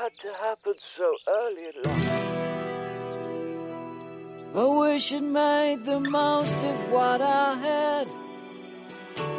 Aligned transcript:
had 0.00 0.12
to 0.18 0.32
happen 0.40 0.74
so 0.96 1.08
early 1.28 1.64
in 1.66 1.74
life. 1.84 2.10
I 4.56 4.64
wish 4.78 5.12
I'd 5.12 5.22
made 5.22 5.84
the 5.84 6.00
most 6.00 6.64
of 6.64 6.90
what 6.90 7.20
I 7.20 7.54
had. 7.54 8.08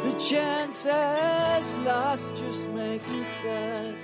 The 0.04 0.12
chances 0.20 1.74
lost 1.84 2.36
just 2.36 2.68
make 2.68 3.02
me 3.08 3.24
sad. 3.40 3.96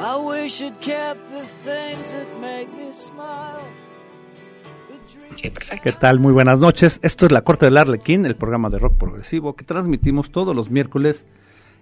I 0.00 0.16
wish 0.16 0.60
I'd 0.60 0.80
kept 0.80 1.30
the 1.30 1.46
things 1.66 2.12
that 2.12 2.40
make 2.40 2.68
me 2.74 2.90
smile. 2.90 3.81
¿Qué 5.36 5.92
tal? 5.92 6.20
Muy 6.20 6.32
buenas 6.32 6.60
noches. 6.60 6.98
Esto 7.02 7.26
es 7.26 7.32
La 7.32 7.42
Corte 7.42 7.66
del 7.66 7.76
Arlequín, 7.76 8.26
el 8.26 8.36
programa 8.36 8.70
de 8.70 8.78
rock 8.78 8.96
progresivo 8.98 9.54
que 9.54 9.64
transmitimos 9.64 10.30
todos 10.30 10.54
los 10.54 10.70
miércoles 10.70 11.24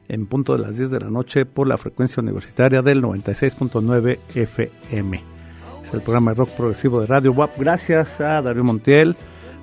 en 0.09 0.27
punto 0.27 0.53
de 0.53 0.61
las 0.61 0.77
10 0.77 0.91
de 0.91 1.01
la 1.01 1.11
noche 1.11 1.47
por 1.47 1.67
la 1.67 1.77
frecuencia 1.77 2.23
universitaria 2.23 2.83
del 2.83 3.03
96.9 3.03 4.19
FM. 4.35 5.23
Es 5.85 5.95
el 5.95 6.03
programa 6.03 6.33
de 6.33 6.39
rock 6.39 6.51
progresivo 6.51 7.01
de 7.01 7.07
Radio 7.07 7.33
WAP. 7.33 7.59
Gracias 7.59 8.21
a 8.21 8.41
Darío 8.43 8.65
Montiel, 8.65 9.17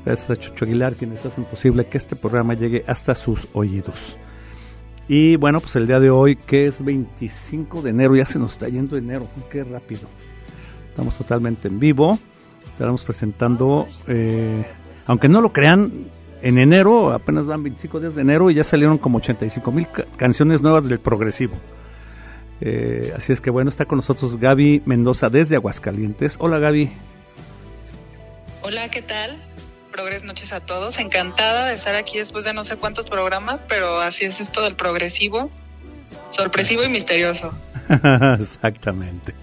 gracias 0.05 0.29
a 0.29 0.35
Chucho 0.35 0.65
Aguilar, 0.65 0.93
quienes 0.93 1.25
hacen 1.25 1.45
posible 1.45 1.85
que 1.85 1.97
este 1.97 2.15
programa 2.15 2.53
llegue 2.53 2.83
hasta 2.87 3.15
sus 3.15 3.47
oídos. 3.53 4.17
Y 5.07 5.37
bueno, 5.37 5.59
pues 5.61 5.75
el 5.77 5.87
día 5.87 5.99
de 5.99 6.09
hoy, 6.09 6.35
que 6.35 6.67
es 6.67 6.83
25 6.83 7.81
de 7.81 7.91
enero, 7.91 8.15
ya 8.15 8.25
se 8.25 8.39
nos 8.39 8.53
está 8.53 8.67
yendo 8.67 8.97
enero, 8.97 9.27
qué 9.49 9.63
rápido. 9.63 10.07
Estamos 10.89 11.17
totalmente 11.17 11.67
en 11.67 11.79
vivo, 11.79 12.19
estamos 12.77 13.03
presentando, 13.03 13.87
eh, 14.07 14.63
aunque 15.07 15.27
no 15.27 15.41
lo 15.41 15.51
crean, 15.51 15.91
en 16.43 16.59
enero, 16.59 17.11
apenas 17.11 17.47
van 17.47 17.63
25 17.63 17.99
días 17.99 18.15
de 18.15 18.21
enero 18.21 18.51
y 18.51 18.53
ya 18.53 18.63
salieron 18.63 18.99
como 18.99 19.17
85 19.17 19.71
mil 19.71 19.87
canciones 20.15 20.61
nuevas 20.61 20.87
del 20.87 20.99
progresivo. 20.99 21.55
Eh, 22.61 23.13
así 23.15 23.33
es 23.33 23.41
que 23.41 23.49
bueno, 23.49 23.71
está 23.71 23.85
con 23.85 23.97
nosotros 23.97 24.39
Gaby 24.39 24.83
Mendoza 24.85 25.29
desde 25.31 25.55
Aguascalientes. 25.55 26.35
Hola 26.39 26.59
Gaby. 26.59 26.91
Hola, 28.61 28.89
¿qué 28.89 29.01
tal? 29.01 29.37
Progres 29.91 30.23
noches 30.23 30.53
a 30.53 30.59
todos. 30.59 30.99
Encantada 30.99 31.67
de 31.67 31.73
estar 31.73 31.95
aquí 31.95 32.19
después 32.19 32.45
de 32.45 32.53
no 32.53 32.63
sé 32.63 32.77
cuántos 32.77 33.09
programas, 33.09 33.59
pero 33.67 34.01
así 34.01 34.25
es 34.25 34.39
esto 34.39 34.61
del 34.61 34.75
progresivo. 34.75 35.49
Sorpresivo 36.29 36.83
y 36.83 36.89
misterioso. 36.89 37.51
Exactamente. 38.39 39.33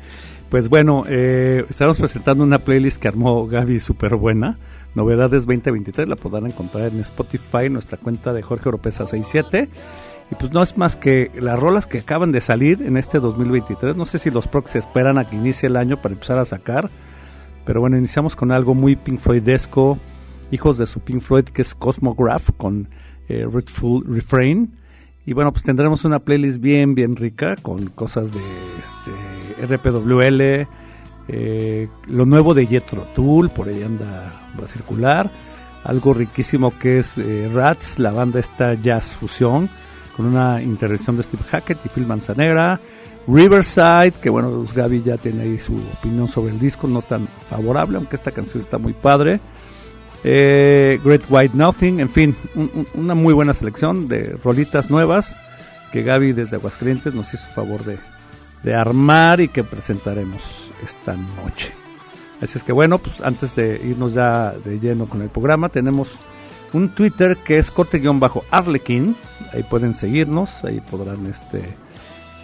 Pues 0.54 0.68
bueno, 0.68 1.02
eh, 1.08 1.66
estamos 1.68 1.98
presentando 1.98 2.44
una 2.44 2.60
playlist 2.60 3.02
que 3.02 3.08
armó 3.08 3.44
Gaby 3.48 3.80
súper 3.80 4.14
buena. 4.14 4.56
Novedades 4.94 5.46
2023, 5.46 6.06
la 6.06 6.14
podrán 6.14 6.46
encontrar 6.46 6.92
en 6.92 7.00
Spotify, 7.00 7.68
nuestra 7.68 7.98
cuenta 7.98 8.32
de 8.32 8.40
Jorge 8.40 8.68
Oropesa 8.68 9.04
67. 9.04 9.68
Y 10.30 10.34
pues 10.36 10.52
no 10.52 10.62
es 10.62 10.78
más 10.78 10.94
que 10.94 11.32
las 11.40 11.58
rolas 11.58 11.88
que 11.88 11.98
acaban 11.98 12.30
de 12.30 12.40
salir 12.40 12.82
en 12.82 12.96
este 12.96 13.18
2023. 13.18 13.96
No 13.96 14.06
sé 14.06 14.20
si 14.20 14.30
los 14.30 14.46
prox 14.46 14.76
esperan 14.76 15.18
a 15.18 15.28
que 15.28 15.34
inicie 15.34 15.66
el 15.66 15.74
año 15.74 16.00
para 16.00 16.14
empezar 16.14 16.38
a 16.38 16.44
sacar. 16.44 16.88
Pero 17.66 17.80
bueno, 17.80 17.96
iniciamos 17.96 18.36
con 18.36 18.52
algo 18.52 18.76
muy 18.76 18.94
Pink 18.94 19.18
Floydesco 19.18 19.98
hijos 20.52 20.78
de 20.78 20.86
su 20.86 21.00
Pink 21.00 21.20
Floyd, 21.20 21.46
que 21.46 21.62
es 21.62 21.74
Cosmograph, 21.74 22.50
con 22.56 22.90
eh, 23.28 23.44
Full 23.66 24.04
Refrain. 24.06 24.72
Y 25.26 25.32
bueno, 25.32 25.52
pues 25.52 25.64
tendremos 25.64 26.04
una 26.04 26.18
playlist 26.18 26.60
bien, 26.60 26.94
bien 26.94 27.16
rica, 27.16 27.54
con 27.62 27.86
cosas 27.90 28.30
de 28.32 28.40
este, 28.40 29.74
RPWL, 29.74 30.66
eh, 31.28 31.88
lo 32.06 32.26
nuevo 32.26 32.52
de 32.52 32.66
Jetro 32.66 33.06
Tool, 33.14 33.48
por 33.50 33.68
ahí 33.68 33.82
anda, 33.82 34.32
a 34.62 34.66
circular. 34.66 35.30
Algo 35.82 36.14
riquísimo 36.14 36.78
que 36.78 36.98
es 36.98 37.16
eh, 37.18 37.50
Rats, 37.52 37.98
la 37.98 38.10
banda 38.12 38.40
esta 38.40 38.74
jazz 38.74 39.14
fusión, 39.14 39.68
con 40.16 40.26
una 40.26 40.62
intervención 40.62 41.16
de 41.16 41.22
Steve 41.22 41.42
Hackett 41.44 41.78
y 41.84 41.88
Phil 41.88 42.06
Manzanera. 42.06 42.80
Riverside, 43.26 44.12
que 44.20 44.28
bueno, 44.28 44.50
pues 44.50 44.74
Gaby 44.74 45.02
ya 45.02 45.16
tiene 45.16 45.42
ahí 45.42 45.58
su 45.58 45.74
opinión 45.98 46.28
sobre 46.28 46.52
el 46.52 46.60
disco, 46.60 46.86
no 46.86 47.00
tan 47.00 47.26
favorable, 47.48 47.96
aunque 47.96 48.16
esta 48.16 48.30
canción 48.30 48.62
está 48.62 48.76
muy 48.76 48.92
padre. 48.92 49.40
Eh, 50.26 50.98
Great 51.04 51.22
White 51.28 51.54
Nothing, 51.54 52.00
en 52.00 52.08
fin, 52.08 52.34
una 52.94 53.14
muy 53.14 53.34
buena 53.34 53.52
selección 53.52 54.08
de 54.08 54.38
rolitas 54.42 54.90
nuevas 54.90 55.36
que 55.92 56.02
Gaby 56.02 56.32
desde 56.32 56.56
Aguascalientes 56.56 57.14
nos 57.14 57.32
hizo 57.34 57.46
favor 57.48 57.84
de, 57.84 57.98
de 58.62 58.74
armar 58.74 59.40
y 59.40 59.48
que 59.48 59.62
presentaremos 59.62 60.42
esta 60.82 61.14
noche. 61.14 61.74
Así 62.40 62.58
es 62.58 62.64
que 62.64 62.72
bueno, 62.72 62.98
pues 62.98 63.20
antes 63.20 63.54
de 63.54 63.80
irnos 63.84 64.14
ya 64.14 64.52
de 64.64 64.80
lleno 64.80 65.06
con 65.06 65.22
el 65.22 65.28
programa, 65.28 65.68
tenemos 65.68 66.08
un 66.72 66.94
Twitter 66.94 67.36
que 67.36 67.58
es 67.58 67.70
corte-arlequín. 67.70 69.16
Ahí 69.52 69.62
pueden 69.62 69.94
seguirnos, 69.94 70.50
ahí 70.64 70.80
podrán 70.80 71.26
este 71.26 71.76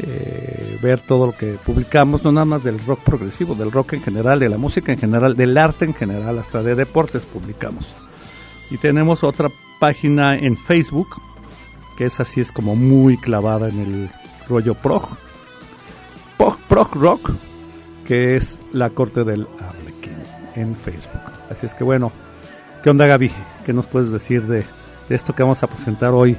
eh, 0.02 0.78
ver 0.82 1.00
todo 1.00 1.26
lo 1.26 1.32
que 1.32 1.58
publicamos, 1.64 2.24
no 2.24 2.32
nada 2.32 2.44
más 2.44 2.64
del 2.64 2.78
rock 2.84 3.00
progresivo, 3.00 3.54
del 3.54 3.70
rock 3.70 3.94
en 3.94 4.02
general, 4.02 4.38
de 4.38 4.48
la 4.48 4.58
música 4.58 4.92
en 4.92 4.98
general, 4.98 5.36
del 5.36 5.56
arte 5.58 5.84
en 5.84 5.94
general, 5.94 6.38
hasta 6.38 6.62
de 6.62 6.74
deportes 6.74 7.26
publicamos. 7.26 7.86
Y 8.70 8.78
tenemos 8.78 9.24
otra 9.24 9.48
página 9.78 10.36
en 10.36 10.56
Facebook, 10.56 11.20
que 11.96 12.06
es 12.06 12.20
así, 12.20 12.40
es 12.40 12.52
como 12.52 12.76
muy 12.76 13.16
clavada 13.16 13.68
en 13.68 13.78
el 13.80 14.10
rollo 14.48 14.74
prog, 14.74 15.08
prog, 16.36 16.94
rock, 16.94 17.30
que 18.06 18.36
es 18.36 18.58
la 18.72 18.90
corte 18.90 19.24
del 19.24 19.46
Arlequín 19.60 20.16
en 20.54 20.74
Facebook. 20.74 21.20
Así 21.50 21.66
es 21.66 21.74
que 21.74 21.84
bueno, 21.84 22.12
¿qué 22.82 22.90
onda 22.90 23.06
Gaby? 23.06 23.30
¿Qué 23.66 23.72
nos 23.72 23.86
puedes 23.86 24.10
decir 24.10 24.46
de, 24.46 24.64
de 25.08 25.14
esto 25.14 25.34
que 25.34 25.42
vamos 25.42 25.62
a 25.62 25.66
presentar 25.66 26.12
hoy? 26.12 26.36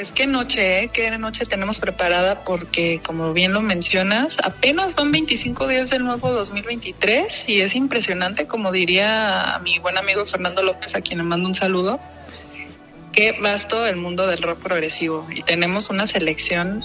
Pues 0.00 0.12
qué 0.12 0.26
noche, 0.26 0.84
¿eh? 0.84 0.88
qué 0.90 1.10
noche 1.18 1.44
tenemos 1.44 1.78
preparada 1.78 2.42
porque 2.42 3.02
como 3.04 3.34
bien 3.34 3.52
lo 3.52 3.60
mencionas, 3.60 4.38
apenas 4.42 4.94
van 4.94 5.12
25 5.12 5.68
días 5.68 5.90
del 5.90 6.04
nuevo 6.04 6.32
2023 6.32 7.46
y 7.46 7.60
es 7.60 7.74
impresionante, 7.74 8.46
como 8.46 8.72
diría 8.72 9.60
mi 9.62 9.78
buen 9.78 9.98
amigo 9.98 10.24
Fernando 10.24 10.62
López, 10.62 10.94
a 10.94 11.02
quien 11.02 11.18
le 11.18 11.24
mando 11.24 11.46
un 11.46 11.54
saludo, 11.54 12.00
qué 13.12 13.38
vasto 13.42 13.86
el 13.86 13.96
mundo 13.96 14.26
del 14.26 14.40
rock 14.40 14.60
progresivo. 14.60 15.28
Y 15.34 15.42
tenemos 15.42 15.90
una 15.90 16.06
selección 16.06 16.82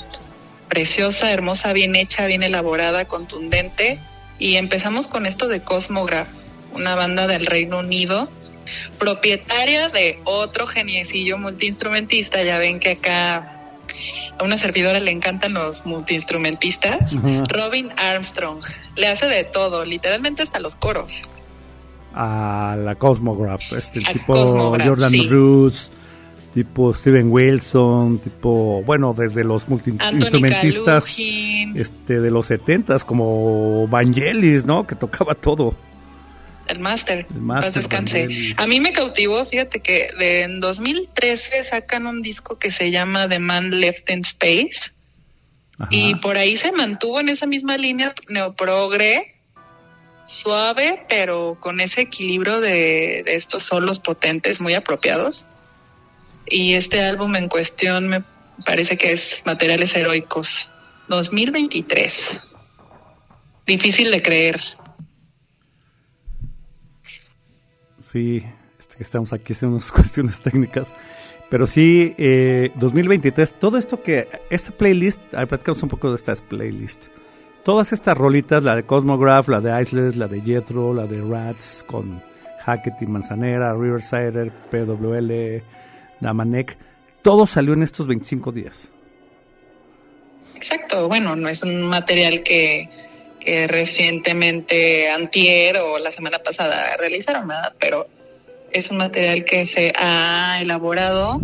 preciosa, 0.68 1.32
hermosa, 1.32 1.72
bien 1.72 1.96
hecha, 1.96 2.26
bien 2.26 2.44
elaborada, 2.44 3.06
contundente. 3.06 3.98
Y 4.40 4.58
empezamos 4.58 5.08
con 5.08 5.26
esto 5.26 5.48
de 5.48 5.62
Cosmograph, 5.62 6.28
una 6.74 6.96
banda 6.96 7.28
del 7.28 7.46
Reino 7.46 7.80
Unido 7.80 8.28
propietaria 8.98 9.90
de 9.90 10.20
otro 10.24 10.68
geniecillo 10.68 11.38
multiinstrumentista. 11.38 12.44
Ya 12.44 12.58
ven 12.58 12.80
que 12.80 12.92
acá 12.92 13.56
a 14.38 14.44
una 14.44 14.58
servidora 14.58 15.00
le 15.00 15.12
encantan 15.12 15.54
los 15.54 15.86
multiinstrumentistas. 15.86 17.14
Robin 17.50 17.90
Armstrong 17.98 18.60
le 18.96 19.08
hace 19.08 19.28
de 19.28 19.44
todo, 19.44 19.86
literalmente 19.86 20.44
hasta 20.44 20.60
los 20.60 20.76
coros. 20.76 21.24
A 22.14 22.78
la 22.80 22.96
Cosmograph, 22.96 23.74
este 23.74 24.00
tipo 24.00 24.48
Jordan 24.78 25.14
Roots, 25.30 25.90
tipo 26.54 26.94
Steven 26.94 27.30
Wilson, 27.30 28.20
tipo, 28.20 28.82
bueno, 28.84 29.14
desde 29.14 29.44
los 29.44 29.68
multiinstrumentistas 29.68 31.18
este, 31.76 32.22
de 32.22 32.32
los 32.32 32.46
setentas 32.46 33.04
como 33.04 33.88
Vangelis, 33.88 34.66
¿no? 34.66 34.88
Que 34.88 34.96
tocaba 34.96 35.36
todo 35.36 35.76
el 36.68 36.80
máster. 36.80 37.28
descanse. 37.74 38.28
A 38.58 38.68
mí 38.68 38.80
me 38.80 38.94
cautivó, 38.94 39.46
fíjate 39.46 39.80
que 39.80 40.10
de, 40.18 40.42
en 40.42 40.60
2013 40.60 41.64
sacan 41.64 42.08
un 42.08 42.22
disco 42.22 42.58
que 42.58 42.72
se 42.72 42.92
llama 42.92 43.28
The 43.28 43.40
Man 43.40 43.70
Left 43.70 44.10
in 44.10 44.22
Space. 44.22 44.92
Y 45.90 46.16
por 46.16 46.38
ahí 46.38 46.56
se 46.56 46.72
mantuvo 46.72 47.20
en 47.20 47.28
esa 47.28 47.46
misma 47.46 47.78
línea 47.78 48.16
neoprogre, 48.30 49.36
suave, 50.26 51.06
pero 51.10 51.58
con 51.60 51.82
ese 51.82 52.02
equilibrio 52.02 52.62
de, 52.62 53.24
de 53.26 53.36
estos 53.36 53.64
solos 53.64 54.00
potentes 54.00 54.62
muy 54.62 54.74
apropiados. 54.74 55.46
Y 56.48 56.76
este 56.76 57.04
álbum 57.04 57.36
en 57.36 57.50
cuestión 57.50 58.08
me 58.08 58.24
parece 58.64 58.96
que 58.96 59.12
es 59.12 59.42
Materiales 59.46 59.94
Heroicos 59.96 60.70
2023. 61.10 62.40
Difícil 63.66 64.12
de 64.12 64.22
creer. 64.22 64.62
Sí, 68.16 68.42
este, 68.80 69.04
estamos 69.04 69.34
aquí 69.34 69.52
haciendo 69.52 69.76
unas 69.76 69.92
cuestiones 69.92 70.40
técnicas. 70.40 70.94
Pero 71.50 71.68
sí, 71.68 72.16
eh, 72.18 72.72
2023, 72.76 73.56
todo 73.60 73.78
esto 73.78 74.02
que, 74.02 74.28
esta 74.50 74.72
playlist, 74.72 75.20
ahí 75.34 75.46
platicamos 75.46 75.84
un 75.84 75.90
poco 75.90 76.10
de 76.10 76.16
esta 76.16 76.34
playlist. 76.36 77.08
Todas 77.64 77.92
estas 77.92 78.18
rolitas, 78.18 78.64
la 78.64 78.76
de 78.76 78.84
Cosmograph, 78.84 79.50
la 79.50 79.60
de 79.60 79.82
Isles, 79.82 80.16
la 80.16 80.28
de 80.28 80.40
Jethro, 80.42 80.94
la 80.94 81.06
de 81.08 81.22
Rats 81.22 81.84
con 81.88 82.24
Hackett 82.64 83.02
y 83.02 83.06
Manzanera, 83.06 83.74
Riverside, 83.74 84.52
PWL, 84.72 85.62
Damanek, 86.22 86.78
todo 87.22 87.46
salió 87.46 87.74
en 87.74 87.84
estos 87.84 88.08
25 88.08 88.52
días. 88.52 88.90
Exacto, 90.56 91.08
bueno, 91.08 91.36
no 91.36 91.50
es 91.50 91.62
un 91.64 91.90
material 91.90 92.44
que 92.44 92.90
que 93.46 93.68
recientemente 93.68 95.10
antier 95.10 95.78
o 95.78 96.00
la 96.00 96.12
semana 96.12 96.40
pasada 96.40 96.98
realizaron, 96.98 97.48
¿verdad? 97.48 97.74
Pero 97.80 98.08
es 98.72 98.90
un 98.90 98.98
material 98.98 99.46
que 99.46 99.66
se 99.66 99.94
ha 99.96 100.60
elaborado 100.60 101.40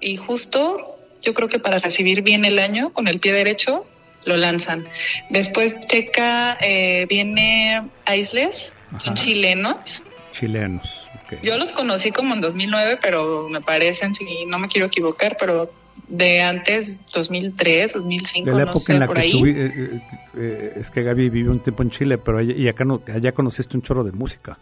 y 0.00 0.16
justo 0.16 0.96
yo 1.20 1.34
creo 1.34 1.48
que 1.48 1.58
para 1.58 1.80
recibir 1.80 2.22
bien 2.22 2.44
el 2.44 2.58
año 2.58 2.92
con 2.92 3.08
el 3.08 3.18
pie 3.18 3.32
derecho 3.32 3.86
lo 4.24 4.36
lanzan. 4.36 4.88
Después 5.30 5.78
checa, 5.80 6.56
eh, 6.60 7.06
viene 7.06 7.82
Aisles, 8.04 8.72
son 8.98 9.14
chilenos. 9.14 10.02
Chilenos. 10.32 11.08
Yo 11.42 11.56
los 11.58 11.72
conocí 11.72 12.12
como 12.12 12.34
en 12.34 12.40
2009, 12.40 12.98
pero 13.02 13.48
me 13.48 13.60
parecen, 13.60 14.14
si 14.14 14.44
no 14.46 14.58
me 14.58 14.68
quiero 14.68 14.86
equivocar, 14.86 15.36
pero 15.38 15.72
de 16.08 16.42
antes, 16.42 17.00
2003, 17.12 17.94
2005, 17.94 18.50
de 18.50 18.56
la 18.56 18.70
época 18.70 18.92
en 18.92 19.00
la 19.00 19.08
que 19.08 19.18
ahí. 19.18 19.42
Eh, 19.44 19.72
eh, 19.74 20.00
eh, 20.36 20.72
es 20.76 20.90
que 20.90 21.02
Gaby 21.02 21.28
vivió 21.30 21.50
un 21.50 21.60
tiempo 21.60 21.82
en 21.82 21.90
Chile, 21.90 22.18
pero 22.18 22.38
allá, 22.38 22.54
y 22.56 22.68
acá 22.68 22.84
no, 22.84 23.02
allá 23.12 23.32
conociste 23.32 23.76
un 23.76 23.82
chorro 23.82 24.04
de 24.04 24.12
música. 24.12 24.58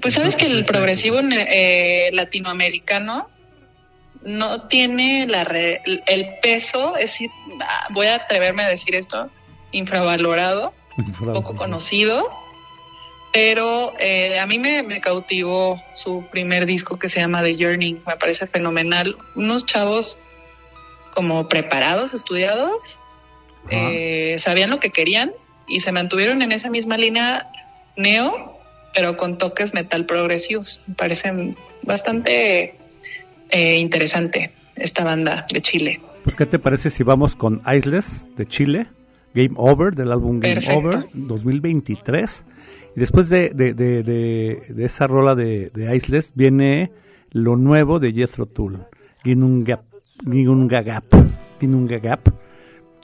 Pues 0.00 0.14
sabes 0.14 0.36
que 0.36 0.46
el 0.46 0.64
progresivo 0.64 1.18
latinoamericano 2.12 3.28
no 4.24 4.68
tiene 4.68 5.26
la 5.26 5.42
el 5.42 6.26
peso, 6.40 6.96
es 6.96 7.18
ah, 7.60 7.88
voy 7.90 8.06
a 8.06 8.16
atreverme 8.16 8.62
a 8.62 8.68
decir 8.68 8.94
esto, 8.94 9.28
infravalorado, 9.72 10.72
poco 11.18 11.56
conocido 11.56 12.28
pero 13.32 13.94
eh, 13.98 14.38
a 14.38 14.46
mí 14.46 14.58
me, 14.58 15.00
cautivó 15.00 15.82
su 15.94 16.24
primer 16.30 16.66
disco 16.66 16.98
que 16.98 17.08
se 17.08 17.20
llama 17.20 17.42
The 17.42 17.56
Journey, 17.58 18.00
me 18.06 18.16
parece 18.16 18.46
fenomenal. 18.46 19.16
Unos 19.34 19.64
chavos 19.64 20.18
como 21.14 21.48
preparados, 21.48 22.12
estudiados, 22.12 22.98
eh, 23.70 24.36
sabían 24.38 24.70
lo 24.70 24.80
que 24.80 24.90
querían 24.90 25.32
y 25.66 25.80
se 25.80 25.92
mantuvieron 25.92 26.42
en 26.42 26.52
esa 26.52 26.68
misma 26.68 26.96
línea 26.96 27.50
neo, 27.96 28.58
pero 28.94 29.16
con 29.16 29.38
toques 29.38 29.72
metal 29.72 30.04
progresivos. 30.04 30.82
Me 30.86 30.94
parece 30.94 31.54
bastante 31.82 32.76
eh, 33.50 33.76
interesante 33.76 34.52
esta 34.76 35.04
banda 35.04 35.46
de 35.50 35.62
Chile. 35.62 36.00
Pues, 36.24 36.36
¿qué 36.36 36.46
te 36.46 36.58
parece 36.58 36.90
si 36.90 37.02
vamos 37.02 37.34
con 37.34 37.62
Isles 37.66 38.28
de 38.36 38.46
Chile? 38.46 38.86
Game 39.34 39.54
Over, 39.56 39.94
del 39.94 40.12
álbum 40.12 40.40
Game 40.40 40.60
Over 40.70 41.06
2023. 41.14 42.44
Y 42.94 43.00
después 43.00 43.28
de, 43.28 43.50
de, 43.50 43.72
de, 43.72 44.02
de, 44.02 44.84
esa 44.84 45.06
rola 45.06 45.34
de, 45.34 45.70
Iceless 45.94 46.32
viene 46.34 46.92
lo 47.30 47.56
nuevo 47.56 47.98
de 47.98 48.12
Jethro 48.12 48.46
Tull, 48.46 48.80
Ginungagap, 49.24 49.84
Ginungagap, 51.58 52.28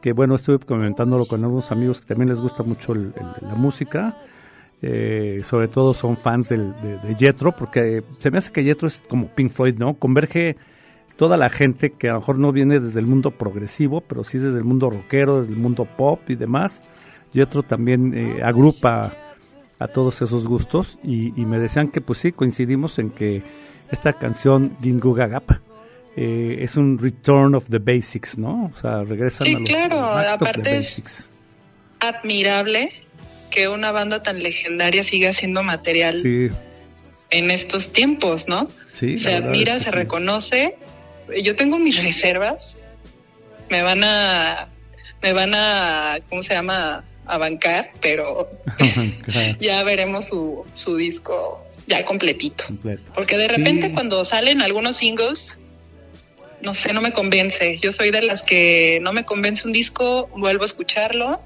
que 0.02 0.12
bueno, 0.12 0.34
estuve 0.34 0.58
comentándolo 0.58 1.24
con 1.24 1.42
algunos 1.42 1.72
amigos 1.72 2.00
que 2.00 2.08
también 2.08 2.28
les 2.28 2.40
gusta 2.40 2.62
mucho 2.62 2.94
la 2.94 3.54
música, 3.56 4.18
eh, 4.82 5.42
sobre 5.44 5.68
todo 5.68 5.94
son 5.94 6.16
fans 6.16 6.50
del, 6.50 6.72
de, 6.82 6.98
de 6.98 7.52
porque 7.56 8.04
se 8.18 8.30
me 8.30 8.38
hace 8.38 8.52
que 8.52 8.62
Jethro 8.62 8.86
es 8.86 9.00
como 9.08 9.28
Pink 9.28 9.50
Floyd, 9.50 9.76
¿no? 9.78 9.94
Converge 9.94 10.56
toda 11.16 11.36
la 11.36 11.48
gente 11.48 11.90
que 11.90 12.08
a 12.08 12.12
lo 12.12 12.20
mejor 12.20 12.38
no 12.38 12.52
viene 12.52 12.78
desde 12.78 13.00
el 13.00 13.06
mundo 13.06 13.32
progresivo, 13.32 14.02
pero 14.02 14.22
sí 14.22 14.38
desde 14.38 14.58
el 14.58 14.64
mundo 14.64 14.88
rockero, 14.90 15.40
desde 15.40 15.54
el 15.54 15.58
mundo 15.58 15.84
pop 15.84 16.20
y 16.28 16.36
demás. 16.36 16.80
Jethro 17.32 17.62
también 17.64 18.14
eh, 18.14 18.40
agrupa 18.42 19.12
a 19.78 19.88
todos 19.88 20.20
esos 20.22 20.46
gustos 20.46 20.98
y, 21.02 21.32
me 21.36 21.58
decían 21.58 21.88
que 21.88 22.00
pues 22.00 22.18
sí, 22.18 22.32
coincidimos 22.32 22.98
en 22.98 23.10
que 23.10 23.42
esta 23.90 24.12
canción 24.14 24.76
Gingu 24.82 25.14
Gagap 25.14 25.50
eh, 26.16 26.58
es 26.60 26.76
un 26.76 26.98
return 26.98 27.54
of 27.54 27.64
the 27.70 27.78
basics, 27.78 28.36
¿no? 28.38 28.72
O 28.74 28.78
sea, 28.78 29.04
regresan 29.04 29.46
sí, 29.46 29.54
a 29.54 29.58
los 29.60 29.68
claro, 29.68 30.02
aparte 30.02 30.78
es 30.78 31.28
admirable 32.00 32.90
que 33.50 33.68
una 33.68 33.92
banda 33.92 34.22
tan 34.22 34.42
legendaria 34.42 35.02
siga 35.04 35.30
haciendo 35.30 35.62
material 35.62 36.22
en 37.30 37.50
estos 37.50 37.92
tiempos, 37.92 38.48
¿no? 38.48 38.68
Sí, 38.94 39.18
se 39.18 39.34
admira, 39.34 39.78
se 39.78 39.90
reconoce. 39.90 40.76
Yo 41.42 41.54
tengo 41.56 41.78
mis 41.78 42.02
reservas. 42.02 42.76
Me 43.70 43.82
van 43.82 44.02
a 44.02 44.68
me 45.22 45.32
van 45.32 45.54
a 45.54 46.18
¿cómo 46.28 46.42
se 46.42 46.54
llama? 46.54 47.04
A 47.28 47.38
bancar, 47.38 47.90
pero 48.00 48.50
ya 49.60 49.82
veremos 49.84 50.26
su, 50.26 50.64
su 50.74 50.96
disco 50.96 51.64
ya 51.86 52.04
completito. 52.04 52.64
Porque 53.14 53.36
de 53.36 53.48
repente 53.48 53.92
cuando 53.92 54.24
salen 54.24 54.62
algunos 54.62 54.96
singles, 54.96 55.58
no 56.62 56.74
sé, 56.74 56.92
no 56.92 57.00
me 57.00 57.12
convence. 57.12 57.76
Yo 57.78 57.92
soy 57.92 58.10
de 58.10 58.22
las 58.22 58.42
que 58.42 58.98
no 59.02 59.12
me 59.12 59.24
convence 59.24 59.66
un 59.66 59.72
disco, 59.72 60.28
vuelvo 60.36 60.62
a 60.62 60.66
escucharlo 60.66 61.38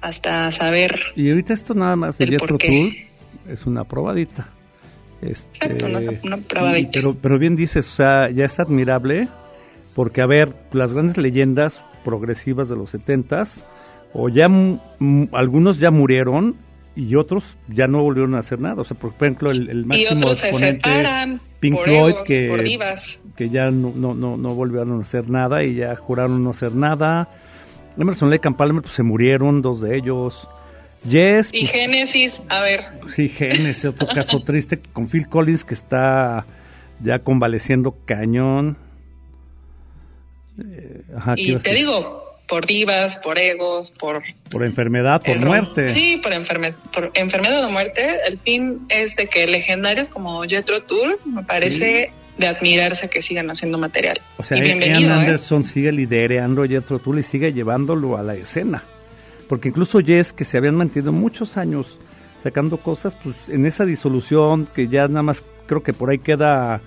hasta 0.00 0.50
saber. 0.52 1.00
Y 1.16 1.30
ahorita 1.30 1.52
esto 1.52 1.74
nada 1.74 1.96
más 1.96 2.18
de 2.18 2.26
Jethro 2.26 2.58
Tull 2.58 2.96
es 3.48 3.66
una 3.66 3.84
probadita. 3.84 4.48
Este, 5.20 5.48
Exacto, 5.66 5.86
una, 6.22 6.36
probadita. 6.36 6.90
pero, 6.92 7.14
pero 7.14 7.38
bien 7.38 7.56
dices, 7.56 7.88
o 7.88 7.96
sea, 7.96 8.30
ya 8.30 8.44
es 8.44 8.60
admirable 8.60 9.26
porque, 9.96 10.20
a 10.20 10.26
ver, 10.26 10.54
las 10.72 10.94
grandes 10.94 11.16
leyendas 11.16 11.80
progresivas 12.04 12.68
de 12.68 12.76
los 12.76 12.90
setentas, 12.90 13.66
o 14.20 14.28
ya 14.28 14.48
algunos 15.32 15.78
ya 15.78 15.92
murieron 15.92 16.56
y 16.96 17.14
otros 17.14 17.56
ya 17.68 17.86
no 17.86 18.02
volvieron 18.02 18.34
a 18.34 18.40
hacer 18.40 18.58
nada. 18.58 18.80
O 18.80 18.84
sea, 18.84 18.96
por 18.96 19.14
ejemplo, 19.14 19.52
el, 19.52 19.70
el 19.70 19.86
máximo 19.86 20.30
exponente 20.30 20.90
Pink 21.60 21.78
Floyd, 21.84 22.14
que, 22.24 22.98
que 23.36 23.48
ya 23.48 23.70
no, 23.70 23.92
no, 23.94 24.14
no, 24.14 24.36
no, 24.36 24.54
volvieron 24.54 24.98
a 24.98 25.02
hacer 25.02 25.30
nada 25.30 25.62
y 25.62 25.76
ya 25.76 25.94
juraron 25.94 26.42
no 26.42 26.50
hacer 26.50 26.74
nada. 26.74 27.28
Emerson 27.96 28.30
Lake 28.30 28.48
and 28.48 28.56
Palmer 28.56 28.82
pues, 28.82 28.94
se 28.94 29.04
murieron, 29.04 29.62
dos 29.62 29.80
de 29.80 29.96
ellos. 29.96 30.48
Yes. 31.08 31.50
Y 31.52 31.60
pues, 31.60 31.72
Genesis, 31.72 32.42
a 32.48 32.60
ver. 32.60 32.80
Sí, 33.14 33.28
Genesis, 33.28 33.84
otro 33.84 34.08
caso 34.08 34.40
triste 34.44 34.80
con 34.92 35.08
Phil 35.08 35.28
Collins 35.28 35.64
que 35.64 35.74
está 35.74 36.44
ya 37.00 37.20
convaleciendo 37.20 37.96
cañón. 38.04 38.76
Eh, 40.58 41.02
y 41.36 41.56
te 41.56 41.74
digo, 41.74 42.27
por 42.48 42.66
divas, 42.66 43.16
por 43.16 43.38
egos, 43.38 43.92
por... 43.92 44.22
Por 44.50 44.64
enfermedad, 44.64 45.22
por 45.22 45.38
muerte. 45.38 45.90
Sí, 45.90 46.20
por, 46.22 46.32
por 46.92 47.10
enfermedad 47.14 47.64
o 47.64 47.70
muerte. 47.70 48.18
El 48.26 48.38
fin 48.38 48.86
es 48.88 49.14
de 49.16 49.28
que 49.28 49.46
legendarios 49.46 50.08
como 50.08 50.42
Jetro 50.44 50.82
Tour 50.82 51.18
me 51.26 51.44
parece 51.44 52.10
de 52.38 52.46
admirarse 52.46 53.08
que 53.08 53.20
sigan 53.20 53.50
haciendo 53.50 53.78
material. 53.78 54.18
O 54.38 54.42
sea, 54.42 54.56
Ian 54.56 54.82
¿eh? 54.82 55.12
Anderson 55.12 55.64
sigue 55.64 55.92
liderando 55.92 56.64
Jetro 56.64 56.98
Tour 56.98 57.18
y 57.18 57.22
sigue 57.22 57.52
llevándolo 57.52 58.16
a 58.16 58.22
la 58.22 58.34
escena. 58.34 58.82
Porque 59.48 59.68
incluso 59.68 60.00
Jess, 60.00 60.32
que 60.32 60.44
se 60.44 60.56
habían 60.56 60.76
mantenido 60.76 61.12
muchos 61.12 61.56
años 61.56 61.98
sacando 62.42 62.78
cosas, 62.78 63.16
pues 63.22 63.36
en 63.48 63.66
esa 63.66 63.84
disolución 63.84 64.68
que 64.74 64.88
ya 64.88 65.08
nada 65.08 65.22
más 65.22 65.42
creo 65.66 65.82
que 65.82 65.92
por 65.92 66.10
ahí 66.10 66.18
queda 66.18 66.80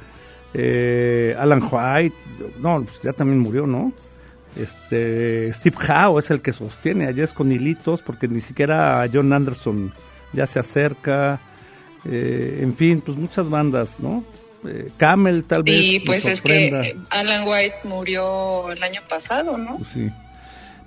eh, 0.54 1.36
Alan 1.38 1.62
White, 1.62 2.16
no, 2.60 2.84
pues 2.84 3.02
ya 3.04 3.14
también 3.14 3.40
murió, 3.40 3.68
¿no? 3.68 3.94
Este, 4.56 5.54
Steve 5.54 5.78
Howe 5.88 6.20
es 6.20 6.30
el 6.30 6.42
que 6.42 6.54
sostiene 6.54 7.08
a 7.08 7.14
Jess 7.14 7.34
con 7.34 7.52
hilitos 7.52 8.02
porque 8.02 8.28
ni 8.28 8.42
siquiera 8.42 9.08
John 9.12 9.32
Anderson 9.32 9.94
ya 10.34 10.46
se 10.46 10.60
acerca. 10.60 11.40
Eh, 12.06 12.60
en 12.62 12.76
fin, 12.76 13.02
pues 13.02 13.18
muchas 13.18 13.50
bandas, 13.50 14.00
¿no? 14.00 14.24
Eh, 14.68 14.92
Camel 14.98 15.44
tal 15.46 15.64
vez. 15.64 15.80
Sí, 15.80 16.00
pues 16.06 16.26
es 16.26 16.42
que 16.42 16.96
Alan 17.10 17.48
White 17.48 17.76
murió 17.86 18.72
el 18.72 18.82
año 18.84 19.02
pasado, 19.08 19.58
¿no? 19.58 19.78
Pues 19.78 19.90
sí. 19.90 20.10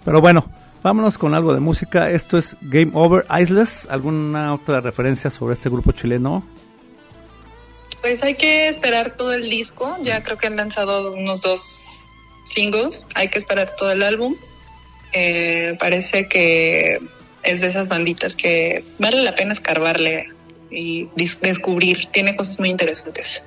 Pero 0.05 0.21
bueno, 0.21 0.49
vámonos 0.83 1.19
con 1.19 1.35
algo 1.35 1.55
de 1.55 1.61
música. 1.61 2.11
Esto 2.11 2.39
es 2.39 2.57
Game 2.61 2.91
Over 2.95 3.25
Iceless. 3.41 3.89
¿Alguna 3.91 4.53
otra 4.55 4.81
referencia 4.81 5.31
sobre 5.31 5.55
este 5.55 5.69
grupo 5.69 5.93
chileno? 5.93 6.47
Pues 8.01 8.23
hay 8.23 8.35
que 8.35 8.69
esperar 8.69 9.17
todo 9.17 9.33
el 9.33 9.49
disco. 9.49 9.97
Ya 10.03 10.23
creo 10.23 10.37
que 10.37 10.47
han 10.47 10.57
lanzado 10.57 11.13
unos 11.13 11.41
dos 11.41 11.94
singles, 12.47 13.05
hay 13.15 13.29
que 13.29 13.39
esperar 13.39 13.75
todo 13.77 13.93
el 13.93 14.03
álbum. 14.03 14.35
Eh, 15.13 15.77
parece 15.79 16.29
que 16.29 16.99
es 17.43 17.61
de 17.61 17.67
esas 17.67 17.89
banditas 17.89 18.35
que 18.37 18.85
vale 18.99 19.23
la 19.23 19.35
pena 19.35 19.53
escarbarle 19.53 20.29
y 20.71 21.09
descubrir. 21.15 22.07
Tiene 22.07 22.37
cosas 22.37 22.59
muy 22.59 22.71
interesantes. 22.71 23.43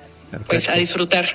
Pues 0.46 0.68
a 0.68 0.74
disfrutar. 0.74 1.26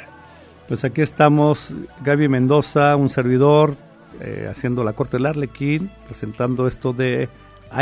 Pues 0.67 0.83
aquí 0.83 1.01
estamos, 1.01 1.69
Gaby 2.03 2.29
Mendoza, 2.29 2.95
un 2.95 3.09
servidor, 3.09 3.75
eh, 4.21 4.47
haciendo 4.49 4.83
la 4.83 4.93
corte 4.93 5.17
del 5.17 5.25
Arlequín, 5.25 5.91
presentando 6.05 6.67
esto 6.67 6.93
de 6.93 7.27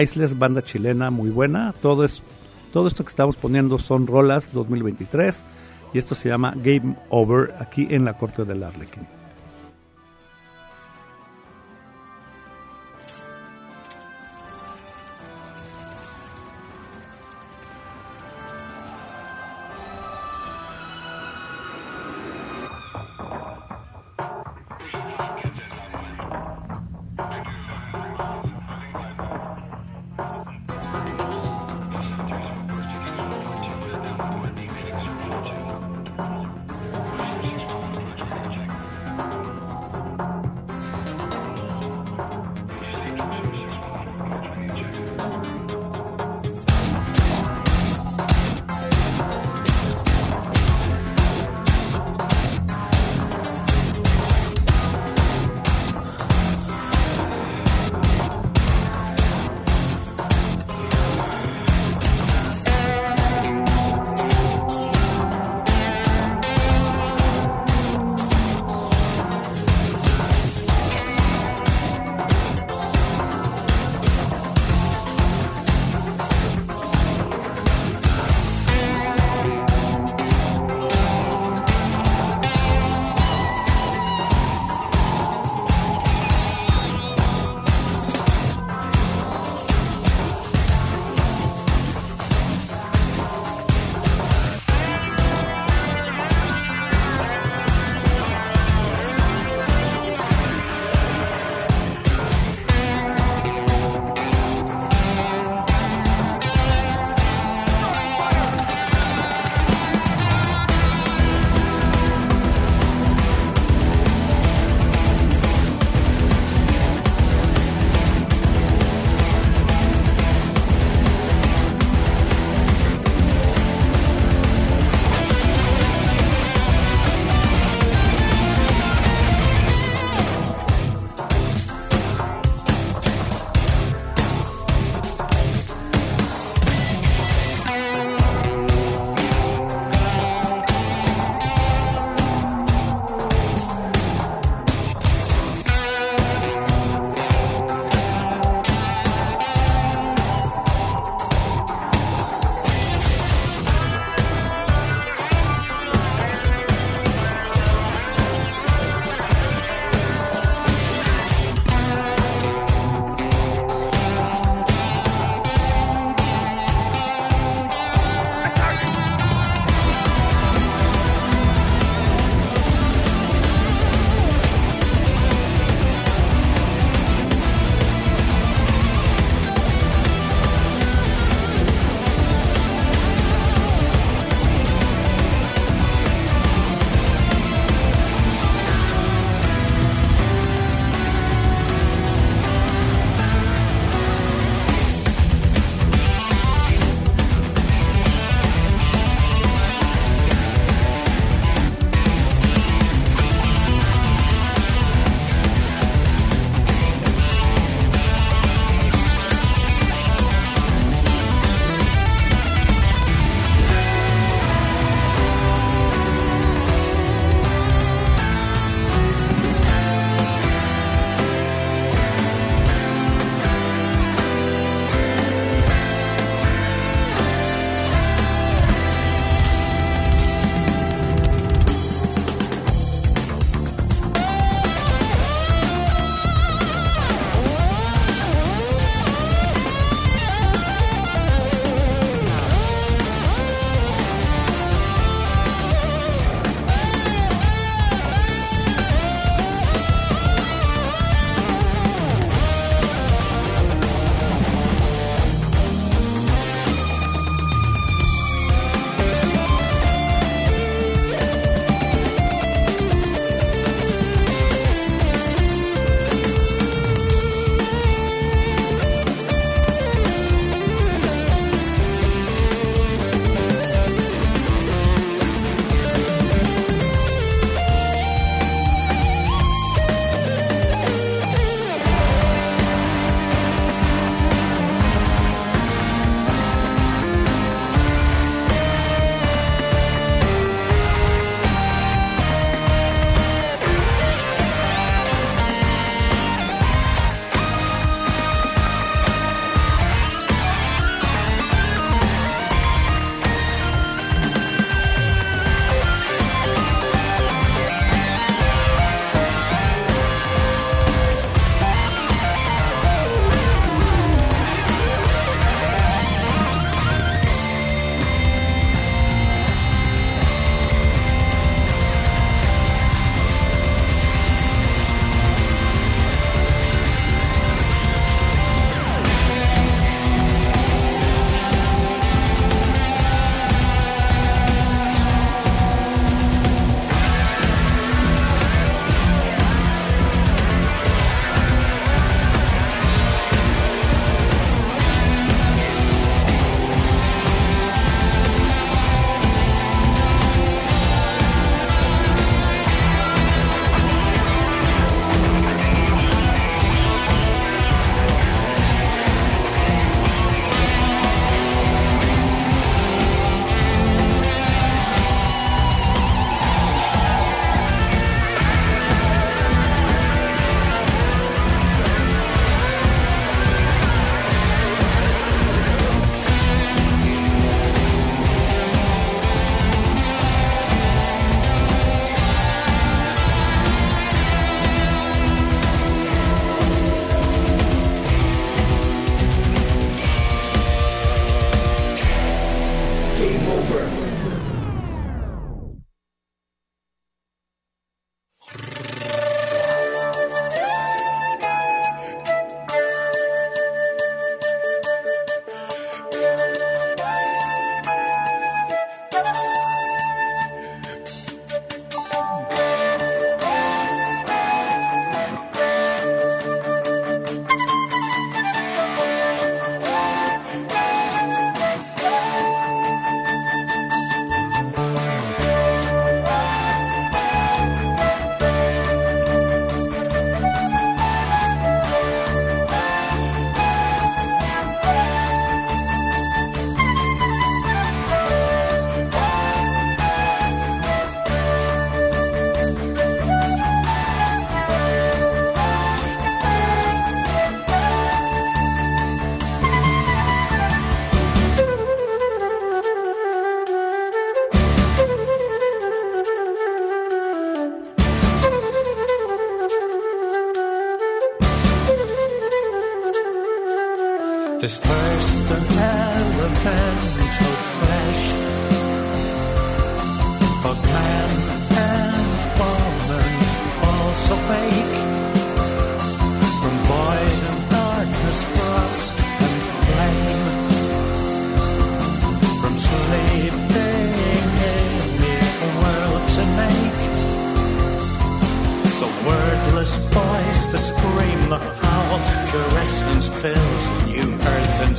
Isles, 0.01 0.37
banda 0.37 0.63
chilena 0.63 1.11
muy 1.11 1.29
buena. 1.29 1.73
Todo 1.81 2.03
es 2.03 2.23
todo 2.73 2.87
esto 2.87 3.03
que 3.03 3.09
estamos 3.09 3.35
poniendo 3.35 3.77
son 3.79 4.07
rolas 4.07 4.51
2023 4.53 5.43
y 5.93 5.97
esto 5.97 6.15
se 6.15 6.29
llama 6.29 6.53
Game 6.55 6.95
Over 7.09 7.53
aquí 7.59 7.87
en 7.89 8.05
la 8.05 8.17
corte 8.17 8.45
del 8.45 8.63
Arlequín. 8.63 9.20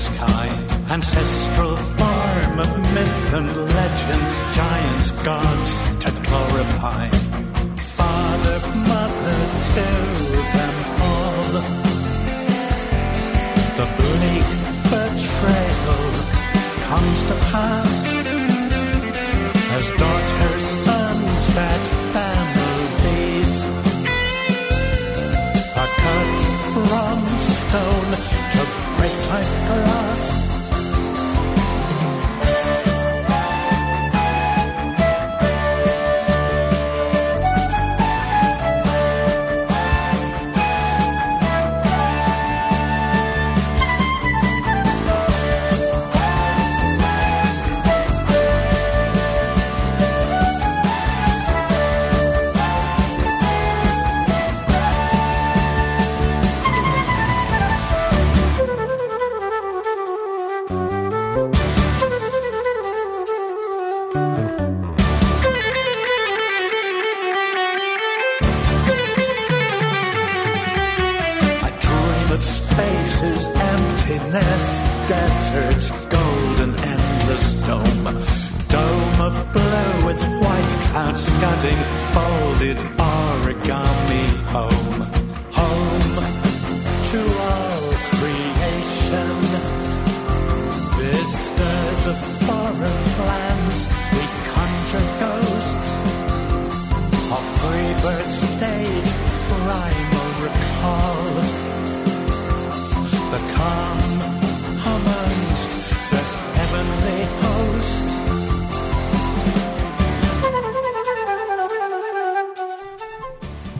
Earth 0.08 0.22
and 0.22 0.28
sky. 0.28 0.48
Ancestral 0.88 1.76
form 1.76 2.58
of 2.60 2.78
myth 2.94 3.32
and 3.34 3.56
legend, 3.56 3.71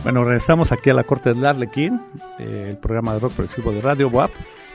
Bueno, 0.03 0.25
regresamos 0.25 0.73
aquí 0.73 0.91
a 0.91 0.95
la 0.95 1.05
corte 1.05 1.33
del 1.33 1.47
Arlequín, 1.47 2.01
eh, 2.39 2.69
el 2.71 2.77
programa 2.77 3.15
de 3.15 3.21
rock 3.21 3.33
progresivo 3.33 3.73
de 3.73 3.81
Radio 3.81 4.09
WAP. 4.09 4.31